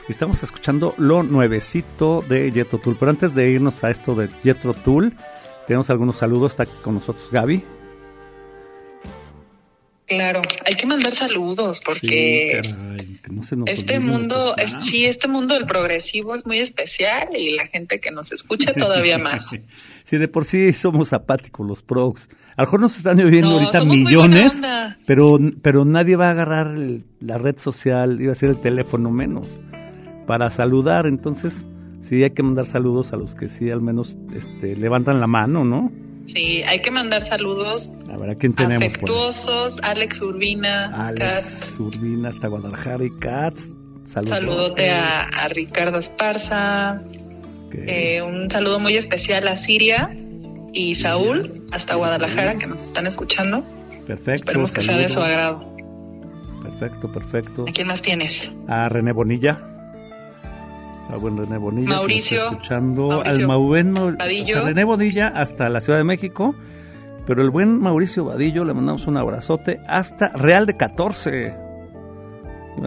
Y 0.08 0.12
estamos 0.12 0.42
escuchando 0.42 0.94
lo 0.96 1.22
nuevecito 1.22 2.24
de 2.28 2.50
Jetro 2.50 2.78
Tool. 2.78 2.96
Pero 2.98 3.10
antes 3.10 3.34
de 3.34 3.50
irnos 3.50 3.84
a 3.84 3.90
esto 3.90 4.14
de 4.14 4.28
Jetro 4.42 4.74
Tool, 4.74 5.14
tenemos 5.66 5.90
algunos 5.90 6.16
saludos. 6.16 6.52
Está 6.52 6.62
aquí 6.62 6.72
con 6.82 6.94
nosotros 6.94 7.28
Gaby. 7.30 7.77
Claro, 10.08 10.40
hay 10.64 10.74
que 10.74 10.86
mandar 10.86 11.12
saludos 11.14 11.80
porque 11.84 12.60
Sí, 12.62 12.70
caray, 12.72 13.18
que 13.22 13.30
no 13.30 13.42
se 13.42 13.56
nos 13.56 13.68
este 13.68 14.00
mundo, 14.00 14.56
es, 14.56 14.74
sí, 14.80 15.04
este 15.04 15.28
mundo 15.28 15.52
del 15.54 15.66
progresivo 15.66 16.34
es 16.34 16.46
muy 16.46 16.58
especial 16.60 17.28
y 17.36 17.54
la 17.56 17.66
gente 17.66 18.00
que 18.00 18.10
nos 18.10 18.32
escucha 18.32 18.72
todavía 18.74 19.18
más. 19.18 19.50
Sí, 20.04 20.16
de 20.16 20.28
por 20.28 20.46
sí 20.46 20.72
somos 20.72 21.12
apáticos 21.12 21.66
los 21.66 21.82
progs. 21.82 22.28
A 22.56 22.62
lo 22.62 22.66
mejor 22.66 22.80
nos 22.80 22.96
están 22.96 23.16
viendo 23.18 23.50
No, 23.50 23.58
ahorita 23.58 23.84
millones, 23.84 24.60
pero, 25.06 25.38
pero 25.62 25.84
nadie 25.84 26.16
va 26.16 26.28
a 26.28 26.30
agarrar 26.30 26.68
el- 26.74 27.04
la 27.20 27.36
red 27.36 27.58
social, 27.58 28.20
iba 28.20 28.32
a 28.32 28.34
ser 28.34 28.48
el 28.50 28.60
teléfono 28.60 29.10
menos, 29.10 29.46
para 30.26 30.48
saludar. 30.50 31.06
Entonces, 31.06 31.66
sí 32.00 32.22
hay 32.22 32.30
que 32.30 32.42
mandar 32.42 32.64
saludos 32.66 33.12
a 33.12 33.16
los 33.16 33.34
que 33.34 33.48
sí 33.50 33.68
al 33.70 33.82
menos 33.82 34.16
este, 34.34 34.74
levantan 34.74 35.20
la 35.20 35.26
mano, 35.26 35.64
¿no? 35.64 35.92
Sí, 36.28 36.62
hay 36.66 36.80
que 36.80 36.90
mandar 36.90 37.26
saludos 37.26 37.90
A 38.12 38.16
ver, 38.16 38.30
¿a 38.30 38.34
quién 38.34 38.52
tenemos 38.54 38.82
ahí? 38.82 38.88
afectuosos, 38.88 39.78
Alex 39.82 40.20
Urbina, 40.20 41.08
Alex 41.08 41.74
Urbina 41.80 42.28
hasta 42.28 42.48
Guadalajara 42.48 43.04
y 43.04 43.10
Katz. 43.18 43.72
Saludos. 44.04 44.38
saludote 44.38 44.90
a, 44.90 45.22
a 45.22 45.48
Ricardo 45.48 45.98
Esparza, 45.98 47.02
Ok. 47.66 47.74
eh, 47.74 48.22
un 48.22 48.50
saludo 48.50 48.78
muy 48.78 48.96
especial 48.96 49.46
a 49.48 49.56
Siria 49.56 50.14
y 50.72 50.94
Saúl 50.94 51.66
hasta 51.72 51.94
Guadalajara 51.94 52.56
que 52.58 52.66
nos 52.66 52.82
están 52.82 53.06
escuchando. 53.06 53.64
perfecto. 54.06 54.32
Esperemos 54.34 54.70
que 54.72 54.80
sea 54.82 54.96
de 54.96 55.08
su 55.08 55.14
saludos. 55.14 55.30
agrado. 55.30 55.76
Perfecto, 56.62 57.12
perfecto. 57.12 57.64
¿A 57.68 57.72
quién 57.72 57.86
más 57.86 58.00
tienes? 58.02 58.50
a 58.66 58.88
René 58.88 59.12
Bonilla. 59.12 59.60
A 61.10 61.16
buen 61.16 61.36
René 61.36 61.58
Bonilla. 61.58 61.88
Mauricio. 61.88 62.50
escuchando. 62.50 63.08
Mauricio 63.08 64.06
al. 64.06 64.16
Vadillo. 64.16 64.64
René 64.64 64.84
Bonilla 64.84 65.28
hasta 65.28 65.68
la 65.68 65.80
Ciudad 65.80 65.98
de 65.98 66.04
México. 66.04 66.54
Pero 67.26 67.42
el 67.42 67.50
buen 67.50 67.78
Mauricio 67.78 68.24
Vadillo 68.24 68.64
le 68.64 68.72
mandamos 68.72 69.06
un 69.06 69.18
abrazote 69.18 69.80
hasta 69.86 70.28
Real 70.28 70.64
de 70.64 70.76
14. 70.76 71.54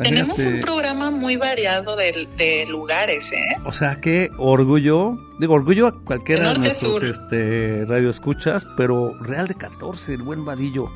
Tenemos 0.01 0.39
un 0.39 0.61
programa 0.61 1.11
muy 1.11 1.35
variado 1.35 1.95
de, 1.95 2.27
de 2.37 2.65
lugares, 2.65 3.31
¿eh? 3.31 3.57
O 3.65 3.71
sea, 3.71 3.99
qué 4.01 4.29
orgullo. 4.37 5.17
Digo, 5.39 5.53
orgullo 5.53 5.87
a 5.87 6.03
cualquiera 6.03 6.53
De 6.53 6.59
nuestros 6.59 7.03
este, 7.03 7.85
radioescuchas. 7.85 8.65
Pero 8.77 9.13
Real 9.21 9.47
de 9.47 9.55
14, 9.55 10.13
el 10.13 10.23
buen 10.23 10.45
Vadillo. 10.45 10.89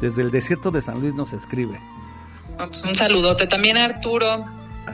Desde 0.00 0.22
el 0.22 0.30
desierto 0.30 0.70
de 0.70 0.80
San 0.80 1.00
Luis 1.00 1.14
nos 1.14 1.32
escribe. 1.32 1.78
Bueno, 2.56 2.70
pues 2.70 2.82
un 2.82 2.94
saludote 2.94 3.46
también 3.46 3.76
a 3.76 3.84
Arturo. 3.84 4.44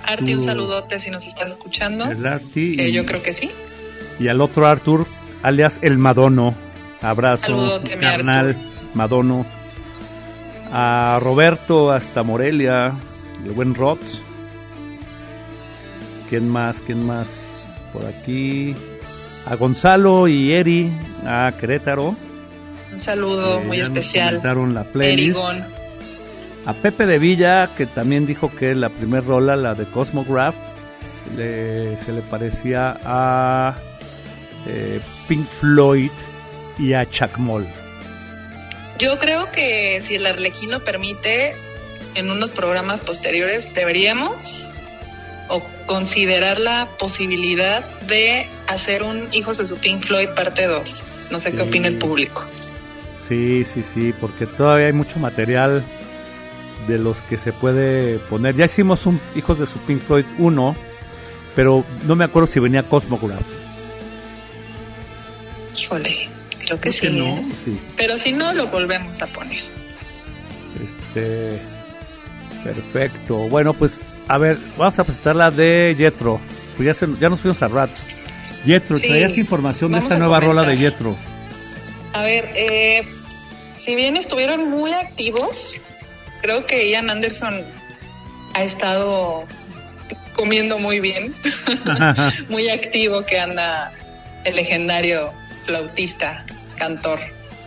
Arti, 0.05 0.35
un 0.35 0.43
saludote 0.43 0.99
si 1.01 1.11
nos 1.11 1.27
estás 1.27 1.53
escuchando. 1.53 2.05
El 2.11 2.27
Arti 2.27 2.81
y- 2.81 2.93
yo 2.93 3.05
creo 3.07 3.23
que 3.23 3.33
sí. 3.33 3.51
Y 4.19 4.29
al 4.29 4.41
otro 4.41 4.67
Arthur, 4.67 5.07
alias 5.43 5.79
el 5.83 5.99
Madono. 5.99 6.55
Abrazo, 7.03 7.47
Saludote, 7.47 7.97
carnal. 7.99 8.57
Madono. 8.95 9.47
A 10.73 11.19
Roberto 11.23 11.93
hasta 11.93 12.23
Morelia, 12.23 12.93
el 13.45 13.53
buen 13.53 13.75
Rots. 13.75 14.21
¿Quién 16.29 16.49
más? 16.49 16.81
¿Quién 16.85 17.07
más? 17.07 17.27
Por 17.93 18.05
aquí. 18.05 18.75
A 19.47 19.55
Gonzalo 19.55 20.27
y 20.27 20.53
Eri, 20.53 20.91
a 21.25 21.53
Querétaro. 21.59 22.17
Un 22.93 23.01
saludo 23.01 23.61
que 23.61 23.67
muy 23.67 23.81
especial. 23.81 24.41
la 24.75 24.85
playlist. 24.85 25.39
Erigón. 25.39 25.65
A 26.67 26.75
Pepe 26.75 27.07
de 27.07 27.19
Villa, 27.19 27.69
que 27.77 27.87
también 27.87 28.27
dijo 28.27 28.51
que 28.55 28.75
la 28.75 28.89
primer 28.89 29.25
rola, 29.25 29.55
la 29.57 29.75
de 29.75 29.85
Cosmograph, 29.91 30.57
le- 31.37 31.99
se 32.01 32.13
le 32.13 32.23
parecía 32.23 32.99
a 33.05 33.75
eh, 34.67 35.01
Pink 35.29 35.47
Floyd 35.47 36.11
y 36.79 36.93
a 36.95 37.09
Chuck 37.09 37.39
Moll. 37.39 37.65
Yo 38.99 39.19
creo 39.19 39.51
que 39.53 40.01
si 40.05 40.17
el 40.17 40.27
Arlequino 40.27 40.81
permite, 40.81 41.55
en 42.17 42.31
unos 42.31 42.51
programas 42.51 43.01
posteriores 43.01 43.73
deberíamos 43.75 44.67
o 45.49 45.63
considerar 45.87 46.59
la 46.59 46.89
posibilidad 46.99 47.85
de 48.09 48.49
hacer 48.67 49.03
un 49.05 49.29
Hijos 49.33 49.59
de 49.59 49.67
su 49.67 49.77
Pink 49.77 50.03
Floyd 50.03 50.31
parte 50.31 50.67
2. 50.67 51.03
No 51.31 51.39
sé 51.39 51.51
Sí. 51.53 51.57
qué 51.57 51.63
opina 51.63 51.87
el 51.89 51.99
público. 51.99 52.45
Sí, 53.29 53.65
sí, 53.73 53.83
sí, 53.85 54.13
porque 54.21 54.47
todavía 54.47 54.87
hay 54.87 54.93
mucho 54.93 55.19
material 55.21 55.85
de 56.87 56.99
los 56.99 57.17
que 57.29 57.37
se 57.37 57.53
puede 57.53 58.19
poner. 58.19 58.55
Ya 58.57 58.65
hicimos 58.67 59.07
un 59.07 59.21
Hijos 59.35 59.59
de 59.59 59.67
su 59.67 59.79
Pink 59.81 60.01
Floyd 60.01 60.25
1, 60.39 60.77
pero 61.55 61.85
no 62.07 62.15
me 62.17 62.25
acuerdo 62.25 62.47
si 62.47 62.61
venía 62.61 62.83
Cosmograph. 62.85 63.41
Híjole, 65.77 66.29
creo 66.65 66.81
que 66.81 66.91
Creo 66.91 66.93
sí. 66.93 67.01
que 67.01 67.11
no, 67.11 67.27
¿eh? 67.27 67.45
sí. 67.65 67.81
Pero 67.97 68.19
si 68.19 68.33
no, 68.33 68.53
lo 68.55 68.67
volvemos 68.69 69.21
a 69.21 69.27
poner. 69.27 69.63
Este, 70.83 71.59
perfecto. 72.65 73.37
Bueno, 73.49 73.73
pues 73.75 74.01
a 74.29 74.39
ver, 74.39 74.59
vamos 74.77 74.99
a 74.99 75.05
presentar 75.05 75.37
la 75.37 75.51
de 75.51 75.95
Jetro. 75.97 76.41
Pues 76.77 76.87
ya, 76.87 76.95
se- 76.95 77.09
ya 77.21 77.29
nos 77.29 77.41
fuimos 77.41 77.63
a 77.63 77.69
Rats. 77.69 78.03
Jetro, 78.65 78.97
Sí, 78.97 79.07
traías 79.07 79.37
información 79.39 79.93
de 79.93 79.99
esta 79.99 80.19
nueva 80.19 80.41
rola 80.41 80.63
de. 80.63 80.77
Jetro. 80.77 81.15
A 82.13 82.23
ver, 82.23 82.49
eh, 82.57 83.05
si 83.79 83.95
bien 83.95 84.17
estuvieron 84.17 84.71
muy 84.71 84.93
activos, 84.93 85.75
creo 86.43 86.67
que 86.67 86.91
Ian 86.91 87.11
Anderson 87.11 87.65
ha 88.55 88.65
estado 88.65 89.47
comiendo 90.35 90.79
muy 90.79 91.01
bien, 91.01 91.35
muy 92.49 92.69
activo 92.69 93.25
que 93.25 93.39
anda 93.39 93.93
el 94.45 94.57
legendario 94.57 95.33
flautista, 95.65 96.45
cantor, 96.77 97.19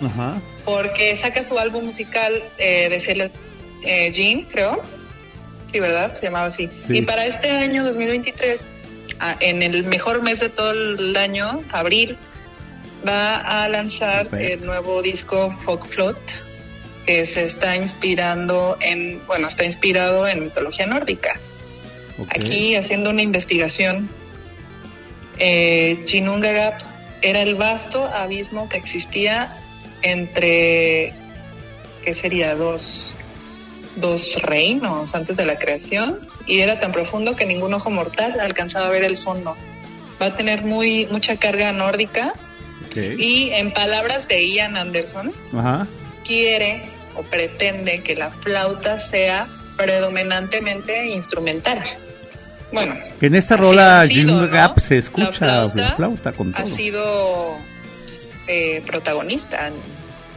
Ajá. 0.01 0.39
porque 0.65 1.17
saca 1.17 1.43
su 1.43 1.57
álbum 1.59 1.85
musical 1.85 2.41
eh, 2.57 2.89
de 2.89 2.99
Celeste 2.99 3.37
eh, 3.83 4.11
Jean, 4.11 4.43
creo. 4.43 4.81
Sí, 5.71 5.79
¿verdad? 5.79 6.15
Se 6.19 6.25
llamaba 6.25 6.47
así. 6.47 6.69
Sí. 6.87 6.97
Y 6.97 7.01
para 7.03 7.25
este 7.25 7.51
año 7.51 7.83
2023, 7.85 8.61
ah, 9.19 9.35
en 9.39 9.61
el 9.61 9.83
mejor 9.83 10.21
mes 10.21 10.39
de 10.39 10.49
todo 10.49 10.71
el 10.71 11.15
año, 11.15 11.61
abril, 11.71 12.17
va 13.07 13.37
a 13.37 13.69
lanzar 13.69 14.27
el 14.37 14.65
nuevo 14.65 15.01
disco 15.01 15.51
Folk 15.63 15.85
Float, 15.87 16.17
que 17.09 17.25
se 17.25 17.43
está 17.43 17.75
inspirando 17.75 18.77
en, 18.79 19.19
bueno, 19.25 19.47
está 19.47 19.65
inspirado 19.65 20.27
en 20.27 20.43
mitología 20.43 20.85
nórdica. 20.85 21.39
Aquí 22.29 22.75
haciendo 22.75 23.09
una 23.09 23.23
investigación, 23.23 24.07
eh, 25.39 26.03
Chinungagap 26.05 26.79
era 27.23 27.41
el 27.41 27.55
vasto 27.55 28.05
abismo 28.05 28.69
que 28.69 28.77
existía 28.77 29.51
entre, 30.03 31.13
¿qué 32.05 32.13
sería? 32.13 32.53
Dos, 32.53 33.17
dos 33.95 34.35
reinos 34.43 35.15
antes 35.15 35.35
de 35.35 35.47
la 35.47 35.57
creación 35.57 36.19
y 36.45 36.59
era 36.59 36.79
tan 36.79 36.91
profundo 36.91 37.35
que 37.35 37.47
ningún 37.47 37.73
ojo 37.73 37.89
mortal 37.89 38.39
alcanzaba 38.39 38.85
a 38.85 38.89
ver 38.91 39.03
el 39.03 39.17
fondo. 39.17 39.57
Va 40.21 40.27
a 40.27 40.37
tener 40.37 40.63
muy 40.63 41.07
mucha 41.07 41.37
carga 41.37 41.71
nórdica 41.71 42.33
y 42.95 43.49
en 43.49 43.73
palabras 43.73 44.27
de 44.27 44.47
Ian 44.47 44.77
Anderson, 44.77 45.33
Ajá. 45.55 45.87
quiere 46.23 46.98
o 47.19 47.23
pretende 47.23 48.01
que 48.01 48.15
la 48.15 48.29
flauta 48.29 48.99
sea 48.99 49.45
predominantemente 49.77 51.07
instrumental. 51.07 51.81
Bueno, 52.71 52.95
Que 53.19 53.25
en 53.27 53.35
esta 53.35 53.57
rola 53.57 54.01
ha. 54.01 54.05
Gap 54.47 54.79
se 54.79 54.95
La 54.95 54.99
escucha 54.99 55.45
la 55.45 55.69
flauta, 55.69 55.95
flauta 55.95 56.31
con 56.33 56.53
ha 56.55 56.63
todo. 56.63 56.75
sido 56.75 57.55
eh, 58.47 58.81
protagonista, 58.85 59.69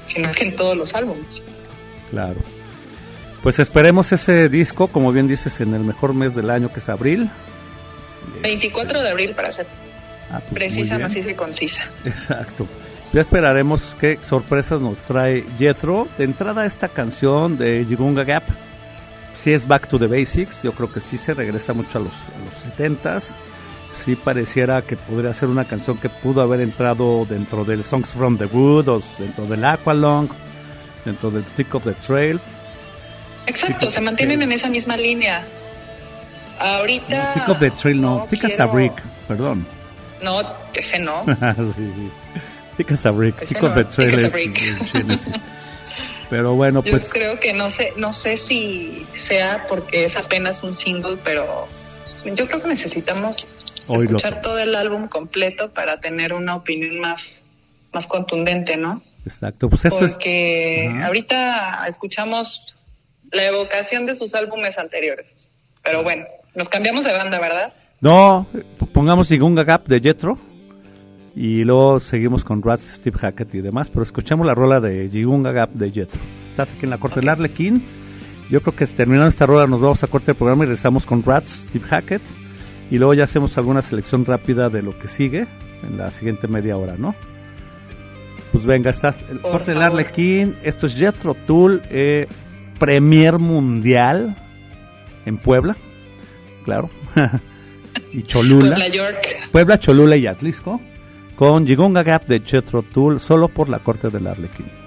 sino 0.09 0.31
que 0.33 0.45
en 0.45 0.57
todos 0.57 0.77
los 0.77 0.95
álbumes. 0.95 1.42
Claro. 2.11 2.37
Pues 3.42 3.59
esperemos 3.59 4.12
ese 4.12 4.49
disco, 4.49 4.88
como 4.88 5.12
bien 5.12 5.29
dices, 5.29 5.61
en 5.61 5.75
el 5.75 5.81
mejor 5.81 6.14
mes 6.14 6.35
del 6.35 6.49
año 6.51 6.73
que 6.73 6.81
es 6.81 6.88
abril. 6.88 7.29
24 8.42 9.03
de 9.03 9.11
abril 9.11 9.31
para 9.35 9.53
ser 9.53 9.66
Ah, 10.31 10.40
pues, 10.40 10.55
precisa, 10.55 10.99
maciza 10.99 11.31
y 11.31 11.35
concisa. 11.35 11.83
Exacto. 12.07 12.66
Ya 13.12 13.20
esperaremos 13.20 13.83
qué 14.01 14.18
sorpresas 14.27 14.81
nos 14.81 14.96
trae 14.98 15.44
Jethro. 15.59 16.09
De 16.16 16.25
entrada 16.25 16.64
esta 16.64 16.88
canción 16.88 17.59
de 17.59 17.85
Jigunga 17.87 18.25
Gap, 18.25 18.42
si 19.42 19.53
es 19.53 19.68
Back 19.68 19.88
to 19.88 19.98
the 19.98 20.07
Basics, 20.07 20.62
yo 20.62 20.72
creo 20.72 20.90
que 20.90 21.01
sí 21.01 21.18
se 21.18 21.35
regresa 21.35 21.75
mucho 21.75 21.98
a 21.98 22.03
los, 22.03 22.12
a 22.12 22.38
los 22.44 22.77
70s. 22.90 23.25
Sí 24.03 24.16
pareciera 24.16 24.81
que 24.83 24.96
podría 24.96 25.35
ser 25.35 25.48
una 25.51 25.64
canción 25.66 25.98
que 25.98 26.09
pudo 26.09 26.40
haber 26.42 26.61
entrado 26.61 27.27
dentro 27.29 27.64
del 27.64 27.85
Songs 27.85 28.09
from 28.09 28.38
the 28.38 28.46
Wood 28.46 28.88
o 28.88 29.03
dentro 29.18 29.44
del 29.44 29.64
Aqualong, 29.64 30.29
dentro 31.05 31.31
del 31.31 31.44
Tick 31.44 31.75
of 31.75 31.85
the 31.85 31.92
Trail. 31.92 32.40
Exacto, 33.46 33.90
se 33.90 34.01
mantienen 34.01 34.40
en 34.42 34.53
esa 34.53 34.68
misma 34.68 34.96
línea. 34.96 35.44
Ahorita. 36.59 37.35
Tick 37.35 37.48
of 37.48 37.59
the 37.59 37.70
Trail 37.72 38.01
no, 38.01 38.27
Tick 38.31 38.44
as 38.44 38.53
a 38.53 38.57
quiero- 38.57 38.72
Brick, 38.72 39.03
perdón. 39.29 39.66
No, 40.22 40.40
ese 40.72 40.98
no. 40.98 41.25
sí. 41.77 42.11
Tick 42.77 42.91
as 42.93 43.05
a 43.07 43.11
Brick, 43.11 43.37
Ese 43.43 43.55
Tick 43.55 43.63
of 43.63 43.71
no, 43.71 43.75
the 43.75 43.85
Tick 43.85 43.95
Trail 43.95 44.15
as 44.17 44.23
a 44.23 44.27
es- 44.27 44.33
Brick. 44.33 44.63
es 44.63 44.91
Genesis. 44.93 45.35
Pero 46.31 46.55
bueno, 46.55 46.83
Yo 46.83 46.91
pues 46.93 47.11
creo 47.13 47.39
que 47.39 47.53
no 47.53 47.71
sé, 47.71 47.93
no 47.99 48.13
sé 48.15 48.39
si 48.39 49.07
sea 49.15 49.67
porque 49.69 50.07
es 50.07 50.17
apenas 50.17 50.63
un 50.63 50.75
single, 50.75 51.19
pero 51.23 51.69
yo 52.25 52.47
creo 52.47 52.63
que 52.63 52.69
necesitamos 52.69 53.47
Oírlo. 53.89 54.17
escuchar 54.17 54.41
todo 54.41 54.59
el 54.59 54.75
álbum 54.75 55.09
completo 55.09 55.71
para 55.73 56.01
tener 56.01 56.33
una 56.33 56.57
opinión 56.57 56.99
más, 57.01 57.43
más 57.93 58.07
contundente, 58.07 58.79
¿no? 58.79 59.03
Exacto, 59.27 59.69
pues 59.69 59.85
esto 59.85 60.05
es 60.07 60.13
Porque 60.15 60.89
Ajá. 60.91 61.07
ahorita 61.09 61.85
escuchamos 61.89 62.75
la 63.31 63.47
evocación 63.47 64.07
de 64.07 64.17
sus 64.17 64.35
álbumes 64.35 64.79
anteriores. 64.79 65.51
Pero 65.85 66.03
bueno, 66.03 66.25
nos 66.55 66.69
cambiamos 66.71 67.05
de 67.05 67.13
banda, 67.13 67.39
¿verdad? 67.39 67.75
No, 68.01 68.47
pongamos 68.95 69.29
Jigunga 69.29 69.65
Gap 69.65 69.87
de 69.87 70.01
Jetro 70.01 70.39
y 71.35 71.64
luego 71.64 72.01
seguimos 72.01 72.45
con 72.45 72.62
Rats, 72.62 72.95
Steve 72.95 73.18
Hackett 73.18 73.55
y 73.55 73.61
demás, 73.61 73.90
pero 73.90 74.03
escuchemos 74.03 74.47
la 74.47 74.55
rola 74.55 74.81
de 74.81 75.09
Jigunga 75.09 75.53
Gap 75.53 75.71
de 75.73 75.90
Jetro. 75.90 76.21
Estás 76.51 76.71
aquí 76.71 76.85
en 76.85 76.90
la 76.90 76.99
corte 76.99 77.21
del 77.21 77.29
Arlequín. 77.29 77.83
Yo 78.51 78.61
creo 78.61 78.77
que 78.77 78.87
terminando 78.87 79.29
esta 79.29 79.47
rola 79.47 79.66
nos 79.66 79.81
vamos 79.81 80.03
a 80.03 80.07
corte 80.09 80.27
del 80.27 80.37
programa 80.37 80.64
y 80.64 80.66
regresamos 80.66 81.07
con 81.07 81.23
Rats, 81.23 81.66
Steve 81.68 81.87
Hackett 81.88 82.23
y 82.90 82.99
luego 82.99 83.14
ya 83.14 83.25
hacemos 83.25 83.57
alguna 83.57 83.81
selección 83.81 84.27
rápida 84.27 84.68
de 84.68 84.83
lo 84.83 84.99
que 84.99 85.09
sigue 85.09 85.47
en 85.83 85.97
la 85.97 86.11
siguiente 86.11 86.49
media 86.49 86.77
hora, 86.77 86.97
¿no? 86.99 87.14
Pues 88.53 88.64
venga, 88.66 88.90
estás 88.90 89.25
el 89.31 89.38
Por 89.38 89.53
corte 89.53 89.73
del. 89.73 89.81
Arlequín. 89.81 90.57
Esto 90.62 90.87
es 90.87 90.95
Jetro 90.95 91.35
Tool, 91.47 91.81
eh, 91.88 92.27
Premier 92.79 93.38
Mundial 93.38 94.37
en 95.25 95.38
Puebla, 95.38 95.75
claro. 96.64 96.90
y 98.12 98.23
Cholula. 98.25 98.77
Puebla 98.77 98.88
York. 98.88 99.27
Puebla, 99.51 99.81
Cholula 99.81 100.16
y 100.16 100.27
Atlisco, 100.27 100.79
con 101.42 101.66
Jigunga 101.66 102.05
Gap 102.05 102.26
de 102.28 102.40
Chetro 102.44 102.83
Tool, 102.85 103.18
solo 103.18 103.48
por 103.48 103.68
la 103.68 103.81
corte 103.81 104.11
del 104.11 104.28
Arlequín. 104.28 104.82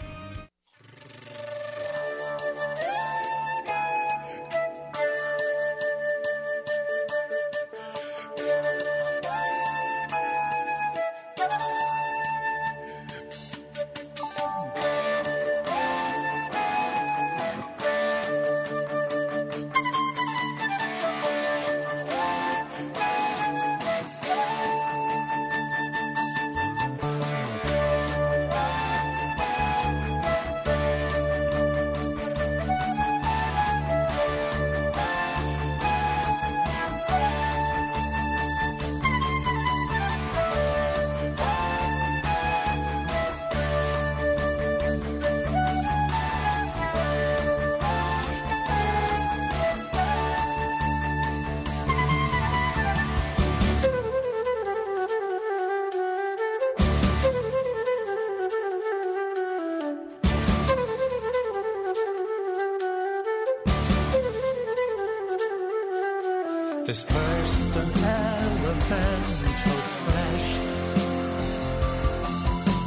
This 66.86 67.02
first 67.02 67.76
and 67.78 67.92
elemental 67.98 69.80
flesh 70.06 70.50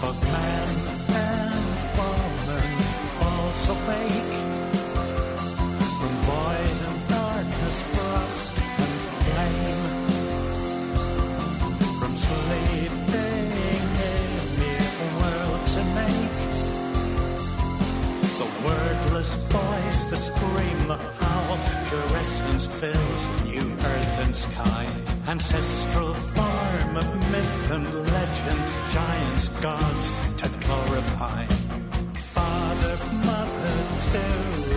of 0.04 0.22
man 0.22 0.68
and 1.26 1.74
woman 1.98 2.70
falls 3.18 3.60
awake 3.74 4.34
from 5.98 6.14
void 6.30 6.78
and 6.88 7.00
darkness, 7.08 7.78
frost 7.90 8.54
and 8.84 8.98
flame, 9.18 9.82
from 11.98 12.12
sleeping 12.14 13.50
in 14.14 14.30
mere 14.60 15.08
world 15.18 15.62
to 15.74 15.82
make. 15.98 16.38
The 18.38 18.48
wordless 18.64 19.32
voice, 19.34 20.00
the 20.04 20.16
scream, 20.18 20.78
the 20.86 20.98
howl, 21.18 21.58
pure 21.88 22.10
essence 22.16 22.66
fills 22.66 23.22
new 23.44 23.77
earth 23.84 24.18
and 24.24 24.34
sky 24.34 24.86
ancestral 25.28 26.14
farm 26.14 26.96
of 26.96 27.30
myth 27.30 27.70
and 27.70 27.92
legend, 28.12 28.64
giants, 28.90 29.48
gods 29.60 30.16
to 30.36 30.48
glorify. 30.60 31.44
Father, 32.20 32.96
mother 33.26 33.78
to 34.12 34.67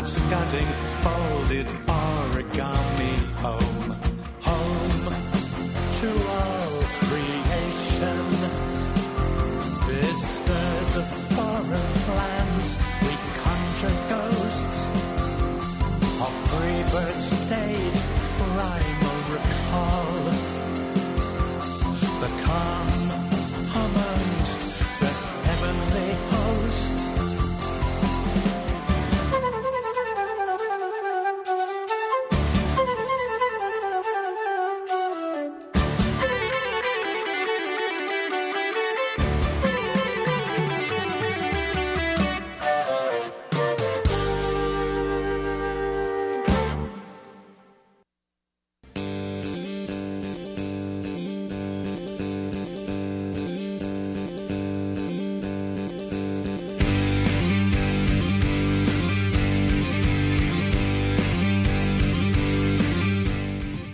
white 0.00 0.06
scudding, 0.06 0.66
folded 1.02 1.66
origami 1.86 3.14
home. 3.42 3.96
Home 4.40 5.14
to 6.00 6.29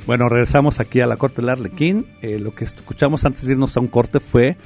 Bueno, 0.07 0.29
regresamos 0.29 0.79
aquí 0.79 1.01
a 1.01 1.07
la 1.07 1.17
corte 1.17 1.43
del 1.43 1.51
Arlequín. 1.51 2.07
Eh, 2.23 2.39
lo 2.39 2.55
que 2.55 2.65
escuchamos 2.65 3.25
antes 3.25 3.45
de 3.45 3.53
irnos 3.53 3.77
a 3.77 3.81
un 3.81 3.89
corte 3.89 4.21
fue 4.21 4.57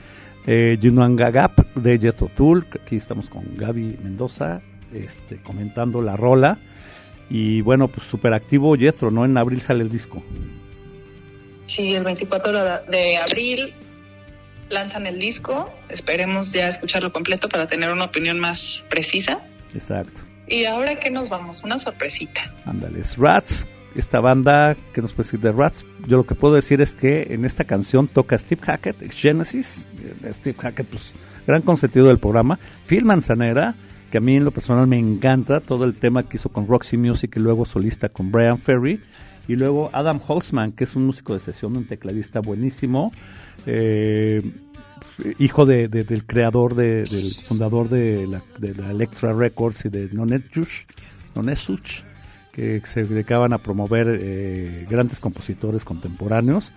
eh, 0.47 0.77
Yunuanga 0.79 1.31
Gap 1.31 1.75
de 1.75 1.99
Jethro 1.99 2.29
Tull. 2.29 2.67
Aquí 2.85 2.97
estamos 2.97 3.31
con 3.31 3.57
Gaby 3.57 3.99
Mendoza 4.03 4.61
este, 4.93 5.37
comentando 5.39 6.03
la 6.03 6.15
rola. 6.15 6.59
Y 7.31 7.63
bueno, 7.63 7.89
pues 7.89 8.07
súper 8.07 8.35
activo 8.35 8.77
Jethro, 8.77 9.11
¿no? 9.11 9.25
En 9.25 9.39
abril 9.39 9.63
sale 9.63 9.83
el 9.83 9.89
disco. 9.89 10.23
Sí, 11.67 11.95
el 11.95 12.05
24 12.05 12.53
de 12.91 13.17
abril 13.17 13.73
lanzan 14.69 15.07
el 15.07 15.19
disco. 15.19 15.73
Esperemos 15.89 16.53
ya 16.53 16.69
escucharlo 16.69 17.13
completo 17.13 17.49
para 17.49 17.67
tener 17.67 17.91
una 17.91 18.05
opinión 18.05 18.39
más 18.41 18.85
precisa. 18.91 19.41
Exacto. 19.73 20.21
Y 20.49 20.65
ahora 20.65 20.99
que 20.99 21.11
nos 21.11 21.29
vamos, 21.29 21.63
una 21.63 21.79
sorpresita. 21.79 22.53
Ándales, 22.67 23.17
Rats, 23.17 23.67
esta 23.95 24.21
banda 24.21 24.77
que 24.93 25.03
nos 25.03 25.13
puede 25.13 25.27
decir 25.27 25.41
de 25.41 25.53
Rats. 25.53 25.85
Yo 26.07 26.17
lo 26.17 26.25
que 26.27 26.35
puedo 26.35 26.55
decir 26.55 26.81
es 26.81 26.95
que 26.95 27.29
en 27.35 27.45
esta 27.45 27.65
canción 27.65 28.09
toca 28.09 28.37
Steve 28.39 28.61
Hackett, 28.65 29.13
Genesis. 29.13 29.87
Eh, 30.25 30.33
Steve 30.33 30.57
Hackett, 30.59 30.87
pues, 30.89 31.15
gran 31.47 31.63
consentido 31.63 32.07
del 32.07 32.19
programa. 32.19 32.59
Phil 32.87 33.05
Manzanera, 33.05 33.75
que 34.11 34.19
a 34.19 34.21
mí 34.21 34.37
en 34.37 34.45
lo 34.45 34.51
personal 34.51 34.87
me 34.87 34.99
encanta 34.99 35.61
todo 35.61 35.85
el 35.85 35.95
tema 35.97 36.29
que 36.29 36.37
hizo 36.37 36.49
con 36.49 36.67
Roxy 36.67 36.97
Music 36.97 37.33
y 37.37 37.41
luego 37.41 37.65
solista 37.65 38.09
con 38.09 38.31
Brian 38.31 38.59
Ferry. 38.59 39.01
Y 39.49 39.57
luego 39.57 39.91
Adam 39.93 40.21
Holzman, 40.25 40.73
que 40.73 40.85
es 40.85 40.95
un 40.95 41.07
músico 41.07 41.35
de 41.35 41.41
sesión, 41.41 41.77
un 41.77 41.87
tecladista 41.87 42.41
buenísimo. 42.41 43.11
Eh, 43.67 44.43
hijo 45.39 45.67
de, 45.67 45.89
de- 45.89 46.05
del 46.05 46.25
creador, 46.25 46.75
de- 46.75 47.05
del 47.05 47.33
fundador 47.49 47.89
de 47.89 48.27
la, 48.27 48.43
de 48.59 48.71
Electra 48.91 49.33
Records 49.33 49.85
y 49.85 49.89
de 49.89 50.09
Nonesuch, 50.13 50.87
Nonesuch, 51.35 52.03
que 52.53 52.81
se 52.85 53.05
dedicaban 53.05 53.53
a 53.53 53.59
promover 53.59 54.19
eh, 54.21 54.87
grandes 54.89 55.21
compositores 55.21 55.85
contemporáneos, 55.85 56.73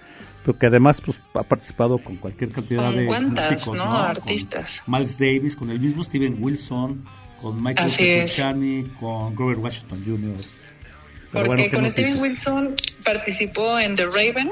pero 0.46 0.58
que 0.58 0.68
además 0.68 1.02
pues, 1.02 1.20
ha 1.34 1.44
participado 1.44 1.98
con 1.98 2.18
cualquier 2.18 2.52
cantidad 2.52 2.92
Con 2.92 2.96
de 2.96 3.06
músicos, 3.06 3.78
¿no? 3.78 3.86
Con 3.86 3.96
Artistas. 3.96 4.82
Miles 4.88 5.18
Davis, 5.18 5.56
con 5.56 5.70
el 5.72 5.80
mismo 5.80 6.04
Steven 6.04 6.38
Wilson, 6.40 7.04
con 7.42 7.64
Michael. 7.64 7.92
Petrucciani, 7.96 8.84
con 9.00 9.36
Robert 9.36 9.60
Washington 9.60 10.04
Jr. 10.06 10.36
Pero 11.32 11.46
Porque 11.46 11.48
bueno, 11.48 11.64
¿qué 11.64 11.72
con 11.72 11.90
Steven? 11.90 12.20
Wilson 12.20 12.76
participó 13.04 13.80
en 13.80 13.96
The 13.96 14.06
Raven, 14.06 14.52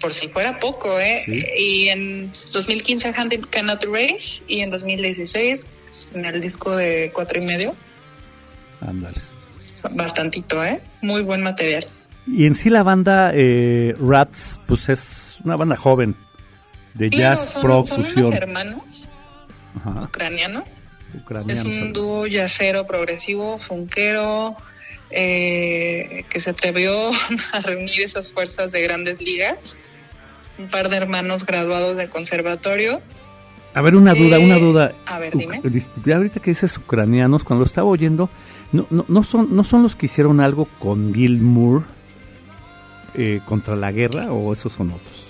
por 0.00 0.12
si 0.12 0.28
fuera 0.28 0.58
poco, 0.58 0.98
¿eh? 0.98 1.22
Sí. 1.24 1.44
Y 1.56 1.88
en 1.88 2.30
2015 2.52 3.14
Hunting 3.18 3.42
Cannot 3.50 3.84
Race 3.84 4.42
y 4.46 4.60
en 4.60 4.70
2016 4.70 5.66
en 6.14 6.24
el 6.24 6.40
disco 6.40 6.76
de 6.76 7.10
cuatro 7.14 7.40
y 7.40 7.46
medio. 7.46 7.74
Ándale. 8.80 9.16
Bastantito, 9.90 10.64
¿eh? 10.64 10.80
Muy 11.02 11.22
buen 11.22 11.42
material. 11.42 11.86
Y 12.26 12.46
en 12.46 12.54
sí 12.54 12.70
la 12.70 12.82
banda 12.82 13.32
eh, 13.34 13.94
Rats, 14.00 14.60
pues 14.66 14.88
es 14.88 15.38
una 15.44 15.56
banda 15.56 15.76
joven 15.76 16.14
de 16.94 17.08
Sí, 17.08 17.16
jazz, 17.18 17.50
son, 17.52 17.62
pro, 17.62 17.84
son 17.84 18.04
fusión. 18.04 18.26
unos 18.26 18.36
hermanos 18.38 19.08
Ajá, 19.76 20.02
ucranianos. 20.04 20.64
ucranianos. 21.14 21.58
Es 21.58 21.64
un 21.66 21.92
dúo 21.92 22.26
yacero 22.26 22.86
progresivo, 22.86 23.58
funkero, 23.58 24.56
eh, 25.10 26.24
que 26.30 26.40
se 26.40 26.50
atrevió 26.50 27.10
a 27.52 27.60
reunir 27.60 28.02
esas 28.02 28.30
fuerzas 28.30 28.72
de 28.72 28.82
grandes 28.82 29.20
ligas. 29.20 29.76
Un 30.58 30.68
par 30.68 30.88
de 30.90 30.96
hermanos 30.98 31.44
graduados 31.46 31.96
de 31.96 32.08
conservatorio. 32.08 33.00
A 33.74 33.80
ver, 33.80 33.96
una 33.96 34.12
duda, 34.14 34.36
Eh, 34.36 34.44
una 34.44 34.58
duda. 34.58 34.92
a 35.06 35.18
ver, 35.18 35.34
dime. 35.36 35.60
ahorita 36.14 36.40
que 36.40 36.50
dices 36.50 36.76
ucranianos, 36.76 37.42
cuando 37.42 37.60
lo 37.62 37.66
estaba 37.66 37.88
oyendo, 37.88 38.28
no, 38.72 38.86
no, 38.90 39.04
no 39.08 39.22
son, 39.22 39.54
¿no 39.54 39.64
son 39.64 39.82
los 39.82 39.94
que 39.96 40.06
hicieron 40.06 40.40
algo 40.40 40.66
con 40.78 41.14
Gil 41.14 41.40
Moore 41.40 41.84
eh, 43.14 43.40
contra 43.46 43.76
la 43.76 43.92
guerra 43.92 44.32
o 44.32 44.52
esos 44.52 44.72
son 44.72 44.90
otros? 44.92 45.26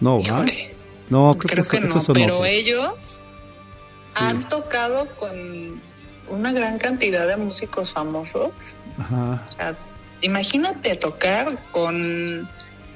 No. 0.00 0.20
Híjole, 0.20 0.74
No, 1.10 1.36
creo, 1.38 1.64
creo 1.64 1.68
que, 1.68 1.80
no, 1.80 1.86
esos 1.86 2.04
son 2.04 2.14
pero 2.14 2.34
otros. 2.38 2.48
ellos 2.48 3.20
han 4.14 4.48
tocado 4.48 5.06
con 5.16 5.80
una 6.28 6.52
gran 6.52 6.78
cantidad 6.78 7.26
de 7.26 7.36
músicos 7.36 7.92
famosos. 7.92 8.50
Ajá. 8.98 9.42
O 9.48 9.52
sea, 9.56 9.76
imagínate 10.22 10.96
tocar 10.96 11.56
con, 11.70 12.48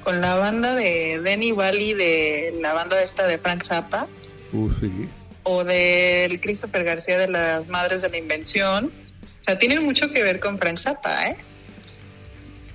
con 0.03 0.21
la 0.21 0.35
banda 0.35 0.75
de 0.75 1.19
Denny 1.23 1.51
Valley, 1.53 1.93
de 1.93 2.57
la 2.61 2.73
banda 2.73 3.01
esta 3.01 3.25
de 3.25 3.37
Frank 3.37 3.63
Zappa, 3.63 4.07
Uh, 4.53 4.69
sí. 4.79 5.09
O 5.47 5.63
del 5.63 6.41
Christopher 6.41 6.83
García 6.83 7.17
de 7.17 7.29
las 7.29 7.69
Madres 7.69 8.01
de 8.01 8.09
la 8.09 8.17
Invención. 8.17 8.91
O 9.23 9.43
sea, 9.43 9.57
tienen 9.57 9.83
mucho 9.83 10.09
que 10.09 10.21
ver 10.21 10.41
con 10.41 10.57
Frank 10.59 10.77
Zappa, 10.77 11.27
¿eh? 11.27 11.37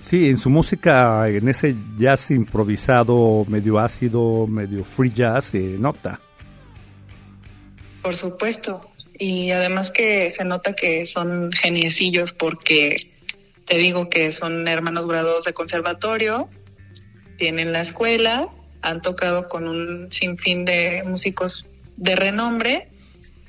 Sí, 0.07 0.29
en 0.29 0.39
su 0.39 0.49
música, 0.49 1.29
en 1.29 1.49
ese 1.49 1.75
jazz 1.99 2.31
improvisado, 2.31 3.45
medio 3.47 3.79
ácido, 3.79 4.47
medio 4.47 4.85
free 4.85 5.13
jazz, 5.15 5.45
se 5.45 5.59
nota. 5.59 6.19
Por 8.03 8.17
supuesto. 8.17 8.89
Y 9.19 9.51
además 9.51 9.91
que 9.91 10.31
se 10.31 10.45
nota 10.45 10.73
que 10.73 11.05
son 11.05 11.53
geniecillos 11.53 12.33
porque 12.33 13.11
te 13.67 13.77
digo 13.77 14.09
que 14.09 14.33
son 14.33 14.67
hermanos 14.67 15.07
graduados 15.07 15.45
de 15.45 15.53
conservatorio, 15.53 16.49
tienen 17.37 17.73
la 17.73 17.83
escuela, 17.83 18.49
han 18.81 19.03
tocado 19.03 19.49
con 19.49 19.69
un 19.69 20.11
sinfín 20.11 20.65
de 20.65 21.05
músicos 21.07 21.67
de 22.03 22.17
renombre 22.17 22.89